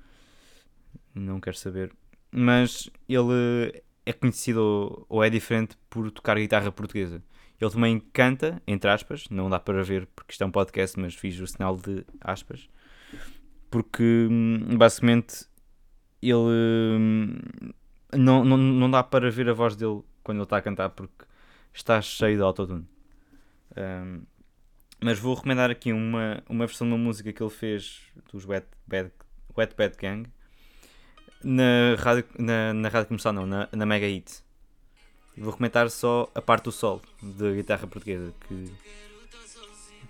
Não 1.13 1.39
quero 1.39 1.57
saber. 1.57 1.93
Mas 2.31 2.89
ele 3.07 3.81
é 4.05 4.13
conhecido 4.13 5.05
ou 5.07 5.23
é 5.23 5.29
diferente 5.29 5.77
por 5.89 6.09
tocar 6.11 6.37
guitarra 6.37 6.71
portuguesa. 6.71 7.23
Ele 7.59 7.71
também 7.71 7.99
canta, 8.13 8.61
entre 8.65 8.89
aspas, 8.89 9.27
não 9.29 9.49
dá 9.49 9.59
para 9.59 9.83
ver 9.83 10.07
porque 10.15 10.31
isto 10.31 10.43
é 10.43 10.47
um 10.47 10.51
podcast, 10.51 10.97
mas 10.99 11.13
fiz 11.13 11.37
o 11.39 11.47
sinal 11.47 11.75
de 11.75 12.05
aspas, 12.21 12.69
porque 13.69 14.27
hum, 14.29 14.77
basicamente 14.77 15.45
ele 16.21 16.33
hum, 16.35 17.37
não, 18.13 18.43
não, 18.43 18.57
não 18.57 18.91
dá 18.91 19.03
para 19.03 19.29
ver 19.29 19.49
a 19.49 19.53
voz 19.53 19.75
dele 19.75 20.01
quando 20.23 20.39
ele 20.39 20.43
está 20.43 20.57
a 20.57 20.61
cantar 20.61 20.89
porque 20.89 21.25
está 21.73 22.01
cheio 22.01 22.37
de 22.37 22.43
autotune. 22.43 22.85
Um, 23.77 24.21
mas 25.01 25.17
vou 25.17 25.33
recomendar 25.33 25.69
aqui 25.71 25.93
uma, 25.93 26.43
uma 26.49 26.65
versão 26.65 26.87
de 26.87 26.93
uma 26.93 26.99
música 26.99 27.31
que 27.31 27.41
ele 27.41 27.49
fez 27.49 28.01
dos 28.31 28.45
Wet 28.45 28.67
Bad, 28.85 29.11
Wet 29.57 29.75
Bad 29.75 29.95
Gang 29.97 30.29
na 31.43 31.95
rádio, 31.97 32.25
na, 32.37 32.73
na 32.73 32.89
rádio 32.89 33.07
comercial, 33.07 33.33
não, 33.33 33.45
na, 33.45 33.69
na 33.71 33.85
Mega 33.85 34.07
Hit. 34.07 34.43
Vou 35.37 35.53
comentar 35.53 35.89
só 35.89 36.29
a 36.35 36.41
parte 36.41 36.65
do 36.65 36.71
solo 36.71 37.01
da 37.21 37.51
guitarra 37.51 37.87
portuguesa, 37.87 38.33
que 38.45 38.71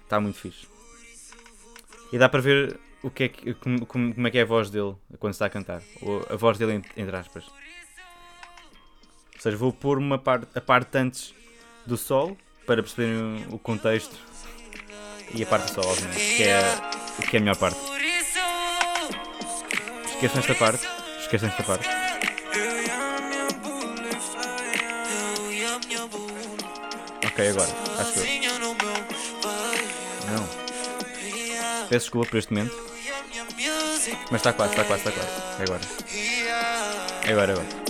está 0.03 0.19
muito 0.19 0.39
fixe. 0.39 0.67
E 2.11 2.17
dá 2.17 2.27
para 2.27 2.41
ver 2.41 2.79
o 3.01 3.09
que 3.09 3.23
é 3.23 3.29
que, 3.29 3.53
como, 3.53 3.85
como 3.85 4.27
é 4.27 4.31
que 4.31 4.37
é 4.37 4.41
a 4.41 4.45
voz 4.45 4.69
dele 4.69 4.95
quando 5.19 5.33
está 5.33 5.45
a 5.45 5.49
cantar. 5.49 5.81
Ou 6.01 6.25
a 6.29 6.35
voz 6.35 6.57
dele, 6.57 6.81
entre 6.97 7.15
aspas. 7.15 7.45
Ou 9.35 9.41
seja, 9.41 9.55
vou 9.55 9.71
pôr 9.71 9.97
uma 9.97 10.17
parte, 10.17 10.47
a 10.53 10.61
parte 10.61 10.97
antes 10.97 11.33
do 11.85 11.95
solo 11.97 12.37
para 12.65 12.83
perceberem 12.83 13.45
o 13.49 13.57
contexto 13.57 14.15
e 15.33 15.41
a 15.41 15.45
parte 15.45 15.67
do 15.67 15.75
solo, 15.75 15.89
obviamente, 15.89 16.35
que 16.37 16.43
é, 16.43 16.61
que 17.29 17.37
é 17.37 17.39
a 17.39 17.41
melhor 17.41 17.55
parte. 17.55 17.79
Esqueçam 20.05 20.39
esta 20.39 20.55
parte. 20.55 20.87
Esqueçam 21.19 21.49
esta 21.49 21.63
parte. 21.63 21.87
Ok, 27.25 27.47
agora. 27.47 27.69
Acho 27.99 28.19
eu. 28.19 28.25
Não. 30.31 30.47
Peço 31.87 32.05
desculpa 32.05 32.29
por 32.29 32.37
este 32.37 32.53
momento. 32.53 32.88
Mas 34.31 34.41
está 34.41 34.53
quase, 34.53 34.71
está 34.71 34.83
quase, 34.83 35.07
está 35.07 35.11
quase. 35.11 35.61
É 35.61 35.63
agora. 35.63 35.81
É 37.23 37.31
agora, 37.31 37.51
é 37.51 37.55
agora. 37.55 37.88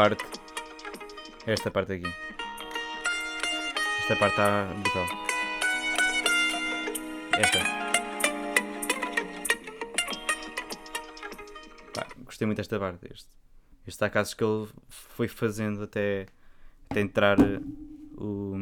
parte. 0.00 0.24
Esta 1.46 1.70
parte 1.70 1.92
aqui. 1.92 2.06
Esta 4.00 4.16
parte 4.16 4.32
está 4.32 4.64
brutal. 4.72 5.06
Esta. 7.38 7.58
Pá, 11.92 12.06
gostei 12.24 12.46
muito 12.46 12.56
desta 12.56 12.78
parte. 12.78 13.12
Este. 13.12 13.28
está 13.86 14.06
há 14.06 14.10
casos 14.10 14.32
que 14.32 14.42
ele 14.42 14.68
foi 14.88 15.28
fazendo 15.28 15.82
até, 15.82 16.28
até 16.88 17.02
entrar 17.02 17.38
eh, 17.38 17.60
o, 18.16 18.56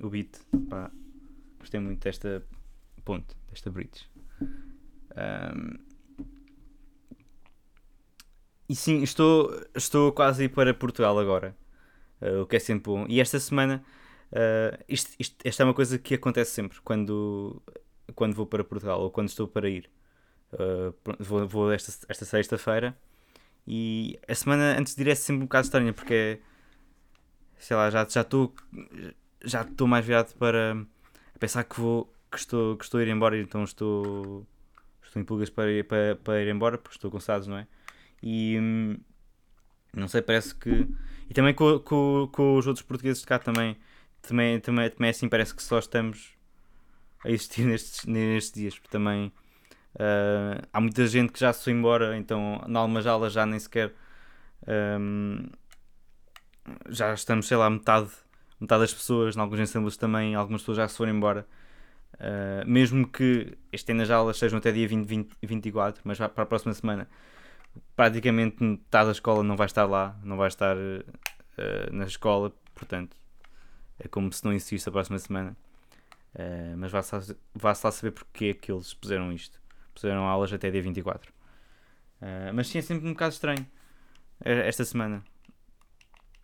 o 0.00 0.08
beat. 0.08 0.38
Pá, 0.70 0.90
gostei 1.58 1.80
muito 1.80 2.02
desta 2.02 2.42
ponte, 3.04 3.36
desta 3.50 3.70
bridge. 3.70 4.08
Um, 4.40 5.87
e 8.68 8.74
sim, 8.74 9.02
estou, 9.02 9.50
estou 9.74 10.12
quase 10.12 10.48
para 10.48 10.74
Portugal 10.74 11.18
agora, 11.18 11.56
uh, 12.20 12.42
o 12.42 12.46
que 12.46 12.56
é 12.56 12.58
sempre 12.58 12.90
bom. 12.92 13.06
E 13.08 13.20
esta 13.20 13.40
semana, 13.40 13.82
uh, 14.32 14.84
isto, 14.88 15.12
isto, 15.18 15.36
esta 15.44 15.62
é 15.62 15.64
uma 15.64 15.74
coisa 15.74 15.98
que 15.98 16.14
acontece 16.14 16.52
sempre 16.52 16.78
quando, 16.82 17.62
quando 18.14 18.34
vou 18.34 18.46
para 18.46 18.62
Portugal 18.64 19.00
ou 19.00 19.10
quando 19.10 19.28
estou 19.28 19.48
para 19.48 19.68
ir. 19.68 19.90
Uh, 20.52 20.94
vou, 21.18 21.46
vou 21.46 21.72
esta, 21.72 22.06
esta 22.08 22.24
sexta-feira 22.24 22.96
e 23.66 24.18
a 24.26 24.34
semana 24.34 24.78
antes 24.78 24.94
de 24.94 25.02
ir 25.02 25.08
é 25.08 25.14
sempre 25.14 25.42
um 25.42 25.46
bocado 25.46 25.66
estranha 25.66 25.92
porque 25.92 26.40
sei 27.58 27.76
lá, 27.76 27.90
já 27.90 28.02
estou 28.02 28.54
já 29.44 29.60
estou 29.60 29.86
mais 29.86 30.06
virado 30.06 30.34
para 30.38 30.74
pensar 31.38 31.64
que 31.64 31.78
vou 31.78 32.10
que 32.32 32.38
estou, 32.38 32.78
que 32.78 32.84
estou 32.84 32.98
a 32.98 33.02
ir 33.02 33.08
embora 33.08 33.38
então 33.38 33.62
estou 33.62 34.46
estou 35.02 35.20
em 35.20 35.24
pulgas 35.24 35.50
para 35.50 35.84
para, 35.84 36.16
para 36.16 36.42
ir 36.42 36.48
embora 36.48 36.78
porque 36.78 36.96
estou 36.96 37.10
cansado, 37.10 37.46
não 37.46 37.58
é? 37.58 37.66
E 38.22 38.58
hum, 38.58 38.96
não 39.94 40.08
sei, 40.08 40.22
parece 40.22 40.54
que. 40.54 40.88
E 41.28 41.34
também 41.34 41.54
com, 41.54 41.78
com, 41.80 42.28
com 42.32 42.56
os 42.56 42.66
outros 42.66 42.84
portugueses 42.84 43.20
de 43.20 43.26
cá 43.26 43.38
também, 43.38 43.76
também, 44.22 44.60
também, 44.60 44.90
também 44.90 45.08
é 45.08 45.10
assim, 45.10 45.28
parece 45.28 45.54
que 45.54 45.62
só 45.62 45.78
estamos 45.78 46.34
a 47.24 47.30
existir 47.30 47.64
nestes, 47.66 48.04
nestes 48.06 48.52
dias, 48.52 48.74
porque 48.78 48.90
também 48.90 49.32
uh, 49.94 50.66
há 50.72 50.80
muita 50.80 51.06
gente 51.06 51.32
que 51.32 51.40
já 51.40 51.52
se 51.52 51.64
foi 51.64 51.72
embora, 51.72 52.16
então 52.16 52.62
na 52.66 52.80
Almajala 52.80 53.28
já 53.28 53.44
nem 53.44 53.58
sequer 53.58 53.92
um, 55.00 55.48
já 56.88 57.14
estamos, 57.14 57.46
sei 57.46 57.56
lá, 57.56 57.68
metade, 57.70 58.10
metade 58.60 58.82
das 58.82 58.94
pessoas, 58.94 59.36
em 59.36 59.40
alguns 59.40 59.60
ensemblos 59.60 59.96
também, 59.96 60.34
algumas 60.34 60.62
pessoas 60.62 60.78
já 60.78 60.88
se 60.88 60.96
foram 60.96 61.12
embora. 61.12 61.46
Uh, 62.14 62.68
mesmo 62.68 63.06
que 63.06 63.56
este 63.72 63.92
nas 63.92 64.10
aulas 64.10 64.38
sejam 64.38 64.58
até 64.58 64.72
dia 64.72 64.88
20, 64.88 65.06
20, 65.06 65.36
24, 65.42 66.02
mas 66.04 66.18
para 66.18 66.42
a 66.42 66.46
próxima 66.46 66.74
semana 66.74 67.08
praticamente 67.96 68.62
metade 68.62 69.06
da 69.06 69.12
escola 69.12 69.42
não 69.42 69.56
vai 69.56 69.66
estar 69.66 69.84
lá, 69.86 70.18
não 70.22 70.36
vai 70.36 70.48
estar 70.48 70.76
uh, 70.76 71.92
na 71.92 72.04
escola, 72.04 72.52
portanto 72.74 73.16
é 73.98 74.06
como 74.08 74.32
se 74.32 74.44
não 74.44 74.52
existisse 74.52 74.88
a 74.88 74.92
próxima 74.92 75.18
semana. 75.18 75.56
Uh, 76.34 76.76
mas 76.76 76.92
vá-se 76.92 77.34
lá, 77.86 77.90
saber 77.90 78.12
porque 78.12 78.46
é 78.46 78.54
que 78.54 78.70
eles 78.70 78.94
puseram 78.94 79.32
isto. 79.32 79.60
Puseram 79.94 80.24
aulas 80.24 80.52
até 80.52 80.70
dia 80.70 80.82
24. 80.82 81.32
Uh, 82.20 82.54
mas 82.54 82.68
sim, 82.68 82.78
é 82.78 82.82
sempre 82.82 83.08
um 83.08 83.12
bocado 83.12 83.32
estranho 83.32 83.66
esta 84.40 84.84
semana. 84.84 85.24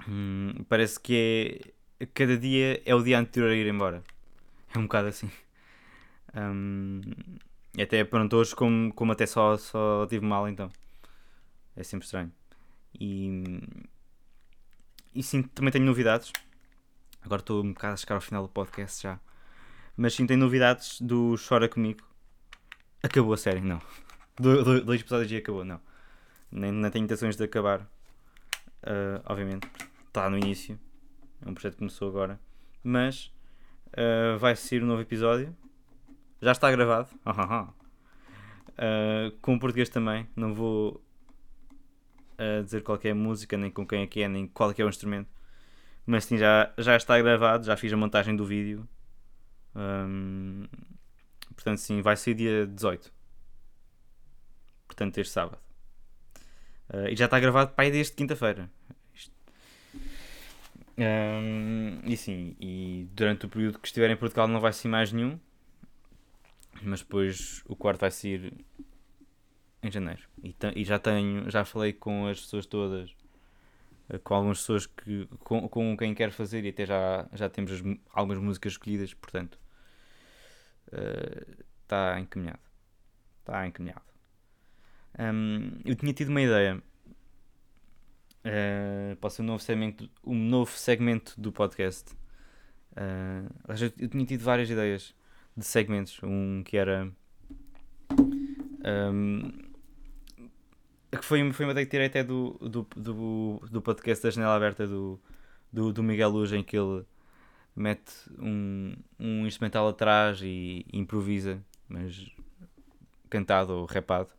Hum, 0.08 0.64
parece 0.68 0.98
que 1.00 1.72
é. 2.00 2.06
Cada 2.12 2.36
dia 2.36 2.82
é 2.84 2.94
o 2.94 3.02
dia 3.02 3.18
anterior 3.18 3.50
a 3.50 3.54
ir 3.54 3.66
embora. 3.66 4.02
É 4.74 4.78
um 4.78 4.82
bocado 4.82 5.08
assim. 5.08 5.30
Um, 6.34 7.00
até 7.80 8.04
pronto, 8.04 8.36
hoje, 8.36 8.54
como, 8.54 8.92
como 8.92 9.12
até 9.12 9.26
só, 9.26 9.56
só 9.56 10.06
tive 10.06 10.26
mal, 10.26 10.48
então. 10.48 10.68
É 11.76 11.82
sempre 11.82 12.04
estranho. 12.04 12.32
E, 12.98 13.60
e 15.14 15.22
sim, 15.22 15.42
também 15.42 15.72
tenho 15.72 15.84
novidades. 15.84 16.32
Agora 17.22 17.40
estou 17.40 17.62
um 17.62 17.72
bocado 17.72 17.94
a 17.94 17.96
chegar 17.96 18.16
ao 18.16 18.20
final 18.20 18.42
do 18.42 18.48
podcast 18.48 19.02
já. 19.02 19.18
Mas 19.96 20.14
sim, 20.14 20.26
tenho 20.26 20.40
novidades 20.40 21.00
do 21.00 21.36
Chora 21.36 21.68
Comigo. 21.68 22.02
Acabou 23.02 23.34
a 23.34 23.36
série, 23.36 23.60
não. 23.60 23.80
Do, 24.36 24.64
do, 24.64 24.84
dois 24.84 25.00
episódios 25.00 25.30
e 25.30 25.36
acabou, 25.36 25.64
não. 25.64 25.80
Nem, 26.50 26.72
nem 26.72 26.90
tenho 26.90 27.04
intenções 27.04 27.36
de 27.36 27.44
acabar. 27.44 27.82
Uh, 28.82 29.22
obviamente, 29.26 29.68
está 30.08 30.28
no 30.28 30.36
início. 30.36 30.76
É 31.46 31.48
um 31.48 31.54
projeto 31.54 31.74
que 31.74 31.78
começou 31.78 32.08
agora. 32.08 32.40
Mas 32.82 33.32
uh, 33.90 34.36
vai 34.38 34.56
ser 34.56 34.82
um 34.82 34.86
novo 34.86 35.02
episódio. 35.02 35.56
Já 36.42 36.50
está 36.50 36.68
gravado. 36.72 37.08
uh, 37.24 37.72
com 39.40 39.54
o 39.54 39.60
português 39.60 39.88
também. 39.88 40.26
Não 40.34 40.52
vou 40.52 41.00
a 42.38 42.62
dizer 42.62 42.82
qual 42.82 42.98
a 43.02 43.14
música, 43.14 43.56
nem 43.56 43.70
com 43.70 43.86
quem 43.86 44.02
é 44.02 44.06
que 44.06 44.22
é, 44.22 44.28
nem 44.28 44.46
qual 44.46 44.70
é, 44.70 44.74
é 44.78 44.84
o 44.84 44.88
instrumento. 44.88 45.28
Mas 46.06 46.24
sim, 46.24 46.36
já, 46.36 46.72
já 46.76 46.96
está 46.96 47.20
gravado, 47.20 47.64
já 47.64 47.76
fiz 47.76 47.92
a 47.92 47.96
montagem 47.96 48.36
do 48.36 48.44
vídeo. 48.44 48.86
Um, 49.74 50.66
portanto, 51.54 51.78
sim, 51.78 52.02
vai 52.02 52.16
ser 52.16 52.34
dia 52.34 52.66
18. 52.66 53.12
Portanto, 54.86 55.18
este 55.18 55.32
sábado. 55.32 55.58
Uh, 56.92 57.08
e 57.08 57.16
já 57.16 57.24
está 57.24 57.40
gravado 57.40 57.72
para 57.72 57.84
aí 57.84 57.90
desde 57.90 58.12
quinta-feira. 58.12 58.70
Um, 60.96 62.00
e 62.04 62.16
sim, 62.16 62.54
e 62.60 63.08
durante 63.12 63.46
o 63.46 63.48
período 63.48 63.80
que 63.80 63.88
estiver 63.88 64.10
em 64.10 64.16
Portugal 64.16 64.46
não 64.46 64.60
vai 64.60 64.72
ser 64.72 64.88
mais 64.88 65.12
nenhum. 65.12 65.38
Mas 66.82 67.00
depois 67.00 67.62
o 67.66 67.74
quarto 67.74 68.00
vai 68.00 68.10
ser 68.10 68.52
em 69.86 69.90
janeiro. 69.90 70.22
E, 70.42 70.54
e, 70.76 70.84
já 70.84 70.98
tenho, 70.98 71.50
já 71.50 71.64
falei 71.64 71.92
com 71.92 72.26
as 72.26 72.40
pessoas 72.40 72.66
todas, 72.66 73.14
eh, 74.08 74.18
com 74.18 74.34
algumas 74.34 74.58
pessoas 74.58 74.86
que, 74.86 75.26
com, 75.40 75.68
com 75.68 75.96
quem 75.96 76.14
quer 76.14 76.30
fazer 76.30 76.64
e 76.64 76.68
até 76.70 76.86
já, 76.86 77.28
já 77.32 77.48
temos 77.48 77.72
as, 77.72 77.82
algumas 78.12 78.38
músicas 78.38 78.72
escolhidas, 78.72 79.14
portanto 79.14 79.58
está 81.82 82.16
uh, 82.16 82.18
encaminhado. 82.18 82.60
Está 83.40 83.66
encaminhado. 83.66 84.02
Um, 85.18 85.80
eu 85.84 85.94
tinha 85.94 86.12
tido 86.12 86.28
uma 86.28 86.40
ideia 86.40 86.82
uh, 88.44 89.30
ser 89.30 89.42
um 89.42 89.46
novo 89.46 89.62
segmento, 89.62 90.10
um 90.24 90.34
novo 90.34 90.72
segmento 90.72 91.40
do 91.40 91.52
podcast. 91.52 92.12
Uh, 92.92 93.48
eu 93.98 94.08
tinha 94.08 94.24
tido 94.24 94.42
várias 94.42 94.70
ideias 94.70 95.14
de 95.56 95.64
segmentos. 95.64 96.20
Um 96.22 96.62
que 96.64 96.76
era 96.76 97.10
um, 98.84 99.52
que 101.16 101.24
foi, 101.24 101.52
foi 101.52 101.66
uma 101.66 101.74
que 101.74 101.86
tirei 101.86 102.06
até 102.06 102.22
do, 102.22 102.58
do, 102.60 102.86
do, 102.96 103.60
do 103.70 103.82
podcast 103.82 104.22
da 104.22 104.30
Janela 104.30 104.54
Aberta 104.56 104.86
do, 104.86 105.20
do, 105.72 105.92
do 105.92 106.02
Miguel 106.02 106.30
Luz, 106.30 106.52
em 106.52 106.62
que 106.62 106.76
ele 106.76 107.04
mete 107.76 108.12
um, 108.38 108.94
um 109.18 109.46
instrumental 109.46 109.88
atrás 109.88 110.40
e 110.42 110.86
improvisa, 110.92 111.62
mas 111.88 112.30
cantado 113.28 113.72
ou 113.72 113.84
rapado. 113.84 114.30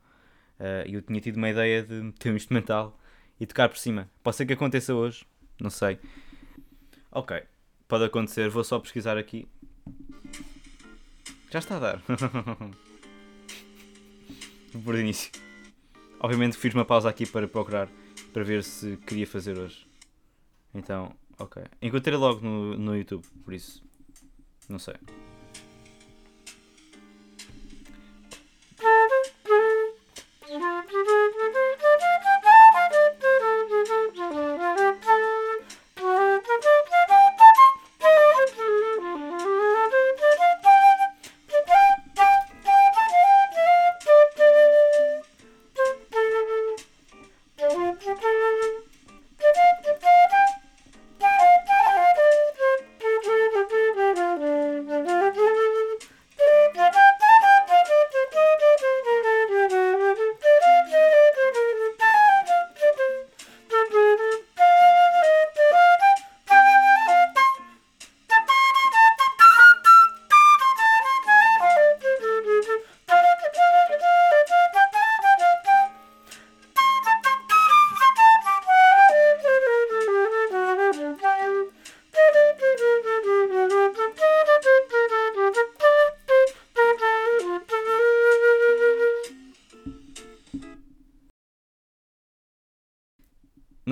Uh, 0.59 0.87
eu 0.87 1.01
tinha 1.01 1.19
tido 1.19 1.35
uma 1.37 1.49
ideia 1.49 1.83
de 1.83 1.93
meter 1.95 2.31
um 2.31 2.35
instrumental 2.35 2.97
e 3.39 3.45
tocar 3.45 3.67
por 3.69 3.77
cima. 3.77 4.09
Pode 4.23 4.37
ser 4.37 4.45
que 4.45 4.53
aconteça 4.53 4.93
hoje, 4.93 5.25
não 5.59 5.69
sei. 5.69 5.99
Ok, 7.11 7.43
pode 7.87 8.05
acontecer, 8.05 8.49
vou 8.49 8.63
só 8.63 8.79
pesquisar 8.79 9.17
aqui. 9.17 9.47
Já 11.51 11.59
está 11.59 11.75
a 11.77 11.79
dar. 11.79 12.01
por 14.83 14.95
início. 14.95 15.31
Obviamente 16.19 16.57
fiz 16.57 16.73
uma 16.73 16.85
pausa 16.85 17.09
aqui 17.09 17.25
para 17.25 17.47
procurar, 17.47 17.89
para 18.33 18.43
ver 18.43 18.63
se 18.63 18.97
queria 18.97 19.27
fazer 19.27 19.57
hoje. 19.57 19.87
Então, 20.73 21.11
ok. 21.39 21.63
Encontrei 21.81 22.17
logo 22.17 22.41
no, 22.41 22.77
no 22.77 22.95
YouTube, 22.95 23.25
por 23.43 23.53
isso. 23.53 23.83
Não 24.67 24.79
sei. 24.79 24.95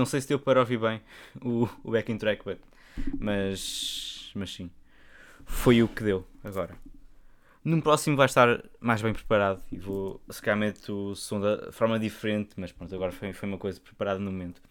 Não 0.04 0.06
sei 0.06 0.20
se 0.20 0.28
deu 0.28 0.38
para 0.38 0.60
ouvir 0.60 0.78
bem 0.78 1.00
o, 1.42 1.66
o 1.82 1.92
backing 1.92 2.18
track, 2.18 2.44
but, 2.44 2.60
mas, 3.18 4.34
mas 4.36 4.54
sim. 4.54 4.70
Foi 5.46 5.82
o 5.82 5.88
que 5.88 6.04
deu 6.04 6.28
agora. 6.44 6.76
No 7.64 7.82
próximo 7.82 8.18
vai 8.18 8.26
estar 8.26 8.62
mais 8.82 9.02
bem 9.02 9.14
preparado 9.14 9.64
e 9.72 9.78
vou, 9.78 10.22
se 10.30 10.42
calhar, 10.42 10.60
meto 10.60 11.12
o 11.12 11.16
som 11.16 11.40
da 11.40 11.72
forma 11.72 11.98
diferente, 11.98 12.50
mas 12.58 12.74
pronto, 12.74 12.94
agora 12.94 13.14
foi, 13.14 13.32
foi 13.32 13.48
uma 13.48 13.58
coisa 13.58 13.80
preparada 13.80 14.20
no 14.20 14.30
momento. 14.30 14.62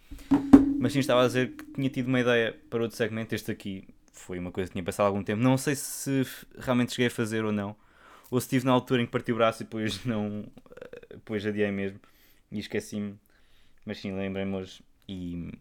Mas 0.79 0.93
sim, 0.93 0.99
estava 0.99 1.23
a 1.23 1.27
dizer 1.27 1.53
que 1.53 1.65
tinha 1.65 1.89
tido 1.89 2.09
uma 2.09 2.21
ideia 2.21 2.55
para 2.69 2.83
outro 2.83 2.95
segmento. 2.95 3.35
Este 3.35 3.51
aqui 3.51 3.89
foi 4.13 4.39
uma 4.39 4.53
coisa 4.53 4.69
que 4.69 4.75
tinha 4.75 4.85
passado 4.85 5.07
algum 5.07 5.25
tempo. 5.25 5.43
Não 5.43 5.57
sei 5.57 5.75
se 5.75 6.27
realmente 6.59 6.93
cheguei 6.93 7.07
a 7.07 7.11
fazer 7.11 7.43
ou 7.43 7.53
não. 7.53 7.75
Ou 8.31 8.39
se 8.39 8.49
estive 8.49 8.67
na 8.67 8.73
altura 8.73 9.01
em 9.01 9.07
que 9.07 9.13
parti 9.13 9.33
o 9.33 9.37
braço 9.37 9.63
e 9.63 9.65
depois 9.65 10.05
não. 10.05 10.45
Depois 11.09 11.47
adiei 11.47 11.71
mesmo 11.71 11.99
e 12.51 12.59
esqueci-me. 12.59 13.19
Mas 13.87 13.99
sim, 13.99 14.13
lembrei-me 14.13 14.55
hoje. 14.55 14.83
E, 15.09 15.53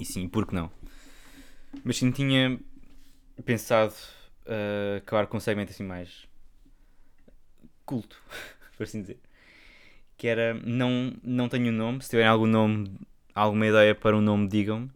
e 0.00 0.04
sim, 0.04 0.28
por 0.28 0.46
que 0.46 0.54
não? 0.54 0.70
Mas 1.84 1.98
sim, 1.98 2.10
tinha 2.10 2.58
pensado 3.44 3.94
uh, 4.46 4.96
acabar 4.98 5.26
com 5.26 5.36
um 5.36 5.40
segmento 5.40 5.72
assim 5.72 5.84
mais 5.84 6.26
culto, 7.84 8.20
por 8.76 8.84
assim 8.84 9.00
dizer. 9.02 9.20
Que 10.16 10.26
era, 10.26 10.54
não, 10.54 11.14
não 11.22 11.48
tenho 11.48 11.70
nome, 11.70 12.02
se 12.02 12.10
tiverem 12.10 12.30
algum 12.30 12.46
nome, 12.46 12.98
alguma 13.34 13.66
ideia 13.66 13.94
para 13.94 14.16
um 14.16 14.20
nome, 14.20 14.48
digam-me. 14.48 14.90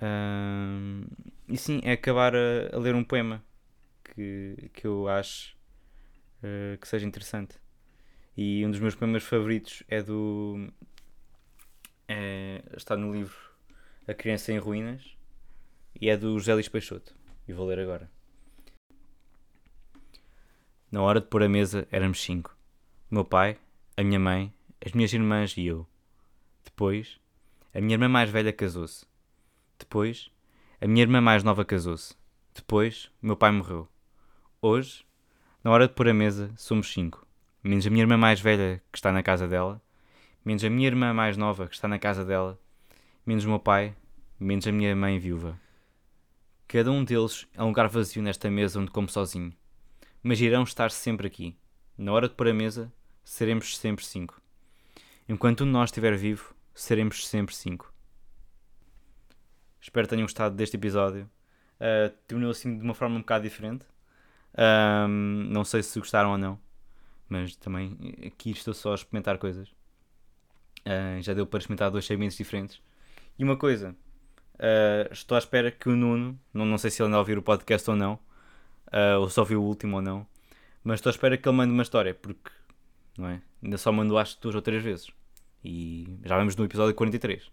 Uh, 0.00 1.06
e 1.48 1.56
sim, 1.56 1.80
é 1.82 1.92
acabar 1.92 2.34
a, 2.34 2.70
a, 2.72 2.78
ler 2.78 2.94
um 2.94 3.02
poema 3.02 3.42
que, 4.04 4.70
que 4.72 4.86
eu 4.86 5.08
acho 5.08 5.56
uh, 6.42 6.78
que 6.78 6.86
seja 6.86 7.06
interessante. 7.06 7.56
E 8.36 8.64
um 8.64 8.70
dos 8.70 8.78
meus 8.78 8.94
poemas 8.94 9.24
favoritos 9.24 9.82
é 9.88 10.02
do. 10.02 10.68
É, 12.08 12.62
está 12.74 12.96
no 12.96 13.12
livro 13.12 13.36
A 14.06 14.14
Criança 14.14 14.50
em 14.52 14.58
Ruínas 14.58 15.14
e 16.00 16.08
é 16.08 16.16
do 16.16 16.38
José 16.38 16.54
Luís 16.54 16.68
Peixoto. 16.68 17.14
E 17.46 17.52
vou 17.52 17.66
ler 17.66 17.78
agora. 17.78 18.10
Na 20.90 21.02
hora 21.02 21.20
de 21.20 21.26
pôr 21.26 21.42
a 21.42 21.48
mesa 21.48 21.86
éramos 21.90 22.20
cinco: 22.22 22.56
o 23.10 23.14
meu 23.14 23.24
pai, 23.24 23.58
a 23.96 24.02
minha 24.02 24.18
mãe, 24.18 24.52
as 24.84 24.92
minhas 24.92 25.12
irmãs 25.12 25.54
e 25.56 25.66
eu. 25.66 25.86
Depois, 26.64 27.20
a 27.74 27.80
minha 27.80 27.94
irmã 27.94 28.08
mais 28.08 28.30
velha 28.30 28.52
casou-se. 28.52 29.06
Depois, 29.78 30.30
a 30.80 30.86
minha 30.86 31.02
irmã 31.02 31.20
mais 31.20 31.44
nova 31.44 31.64
casou-se. 31.64 32.16
Depois, 32.54 33.10
meu 33.20 33.36
pai 33.36 33.52
morreu. 33.52 33.88
Hoje, 34.60 35.04
na 35.62 35.70
hora 35.70 35.86
de 35.86 35.94
pôr 35.94 36.08
a 36.08 36.14
mesa, 36.14 36.50
somos 36.56 36.90
cinco 36.92 37.28
menos 37.62 37.86
a 37.86 37.90
minha 37.90 38.02
irmã 38.02 38.16
mais 38.16 38.40
velha 38.40 38.82
que 38.90 38.98
está 38.98 39.12
na 39.12 39.22
casa 39.22 39.46
dela, 39.46 39.80
menos 40.48 40.64
a 40.64 40.70
minha 40.70 40.86
irmã 40.86 41.12
mais 41.12 41.36
nova 41.36 41.68
que 41.68 41.74
está 41.74 41.86
na 41.86 41.98
casa 41.98 42.24
dela, 42.24 42.58
menos 43.26 43.44
o 43.44 43.48
meu 43.50 43.58
pai, 43.58 43.94
menos 44.40 44.66
a 44.66 44.72
minha 44.72 44.96
mãe 44.96 45.18
viúva. 45.18 45.60
Cada 46.66 46.90
um 46.90 47.04
deles 47.04 47.46
é 47.52 47.62
um 47.62 47.66
lugar 47.66 47.86
vazio 47.86 48.22
nesta 48.22 48.50
mesa 48.50 48.80
onde 48.80 48.90
como 48.90 49.10
sozinho, 49.10 49.52
mas 50.22 50.40
irão 50.40 50.62
estar 50.62 50.90
sempre 50.90 51.26
aqui. 51.26 51.54
Na 51.98 52.14
hora 52.14 52.30
de 52.30 52.34
pôr 52.34 52.48
a 52.48 52.54
mesa, 52.54 52.90
seremos 53.22 53.76
sempre 53.76 54.02
cinco. 54.02 54.40
Enquanto 55.28 55.64
um 55.64 55.66
de 55.66 55.72
nós 55.72 55.90
estiver 55.90 56.16
vivo, 56.16 56.54
seremos 56.74 57.28
sempre 57.28 57.54
cinco. 57.54 57.92
Espero 59.78 60.06
que 60.06 60.14
tenham 60.14 60.24
gostado 60.24 60.56
deste 60.56 60.78
episódio. 60.78 61.30
Uh, 61.78 62.08
terminou 62.26 62.52
assim 62.52 62.74
de 62.74 62.82
uma 62.82 62.94
forma 62.94 63.16
um 63.16 63.20
bocado 63.20 63.44
diferente. 63.44 63.84
Um, 64.56 65.46
não 65.50 65.62
sei 65.62 65.82
se 65.82 65.98
gostaram 65.98 66.30
ou 66.30 66.38
não 66.38 66.58
mas 67.28 67.54
também 67.56 67.96
aqui 68.26 68.50
estou 68.50 68.72
só 68.72 68.92
a 68.92 68.94
experimentar 68.94 69.38
coisas. 69.38 69.68
Uh, 70.88 71.20
já 71.20 71.34
deu 71.34 71.46
para 71.46 71.58
experimentar 71.58 71.90
dois 71.90 72.06
segmentos 72.06 72.36
diferentes. 72.36 72.80
E 73.38 73.44
uma 73.44 73.58
coisa, 73.58 73.94
uh, 74.54 75.12
estou 75.12 75.36
à 75.36 75.38
espera 75.38 75.70
que 75.70 75.86
o 75.86 75.94
Nuno, 75.94 76.40
não, 76.52 76.64
não 76.64 76.78
sei 76.78 76.90
se 76.90 77.02
ele 77.02 77.08
anda 77.08 77.16
a 77.16 77.20
ouvir 77.20 77.36
o 77.36 77.42
podcast 77.42 77.90
ou 77.90 77.94
não, 77.94 78.14
uh, 78.14 79.20
ou 79.20 79.28
só 79.28 79.44
viu 79.44 79.62
o 79.62 79.66
último 79.66 79.96
ou 79.96 80.02
não, 80.02 80.26
mas 80.82 80.98
estou 80.98 81.10
à 81.10 81.12
espera 81.12 81.36
que 81.36 81.46
ele 81.46 81.56
mande 81.56 81.72
uma 81.72 81.82
história, 81.82 82.14
porque 82.14 82.50
não 83.18 83.28
é? 83.28 83.42
ainda 83.62 83.76
só 83.76 83.92
mandou 83.92 84.16
acho 84.16 84.40
duas 84.40 84.54
ou 84.54 84.62
três 84.62 84.82
vezes. 84.82 85.10
E 85.62 86.18
já 86.24 86.38
vamos 86.38 86.56
no 86.56 86.64
episódio 86.64 86.94
43. 86.94 87.50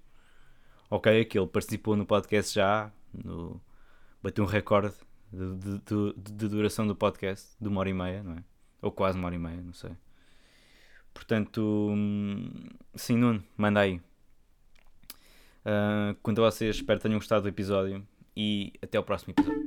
Ok, 0.90 1.26
que 1.26 1.38
ele 1.38 1.48
participou 1.48 1.98
no 1.98 2.06
podcast 2.06 2.54
já, 2.54 2.92
no... 3.12 3.60
bateu 4.22 4.46
um 4.46 4.48
recorde 4.48 4.96
de, 5.34 5.56
de, 5.56 5.80
de, 5.80 6.32
de 6.34 6.48
duração 6.48 6.88
do 6.88 6.96
podcast, 6.96 7.56
de 7.60 7.68
uma 7.68 7.80
hora 7.82 7.90
e 7.90 7.94
meia, 7.94 8.24
não 8.24 8.34
é? 8.34 8.44
Ou 8.82 8.92
quase 8.92 9.18
uma 9.18 9.26
hora 9.28 9.36
e 9.36 9.40
meia, 9.40 9.62
não 9.62 9.74
sei. 9.74 9.92
Portanto, 11.16 11.90
sim, 12.94 13.16
Nuno, 13.16 13.42
manda 13.58 13.80
aí. 13.80 14.02
Uh, 15.66 16.14
quanto 16.22 16.44
a 16.44 16.52
vocês, 16.52 16.76
espero 16.76 17.00
que 17.00 17.04
tenham 17.04 17.18
gostado 17.18 17.44
do 17.44 17.50
episódio 17.50 18.06
e 18.38 18.74
até 18.84 19.00
o 19.00 19.04
próximo 19.04 19.34
episódio. 19.34 19.66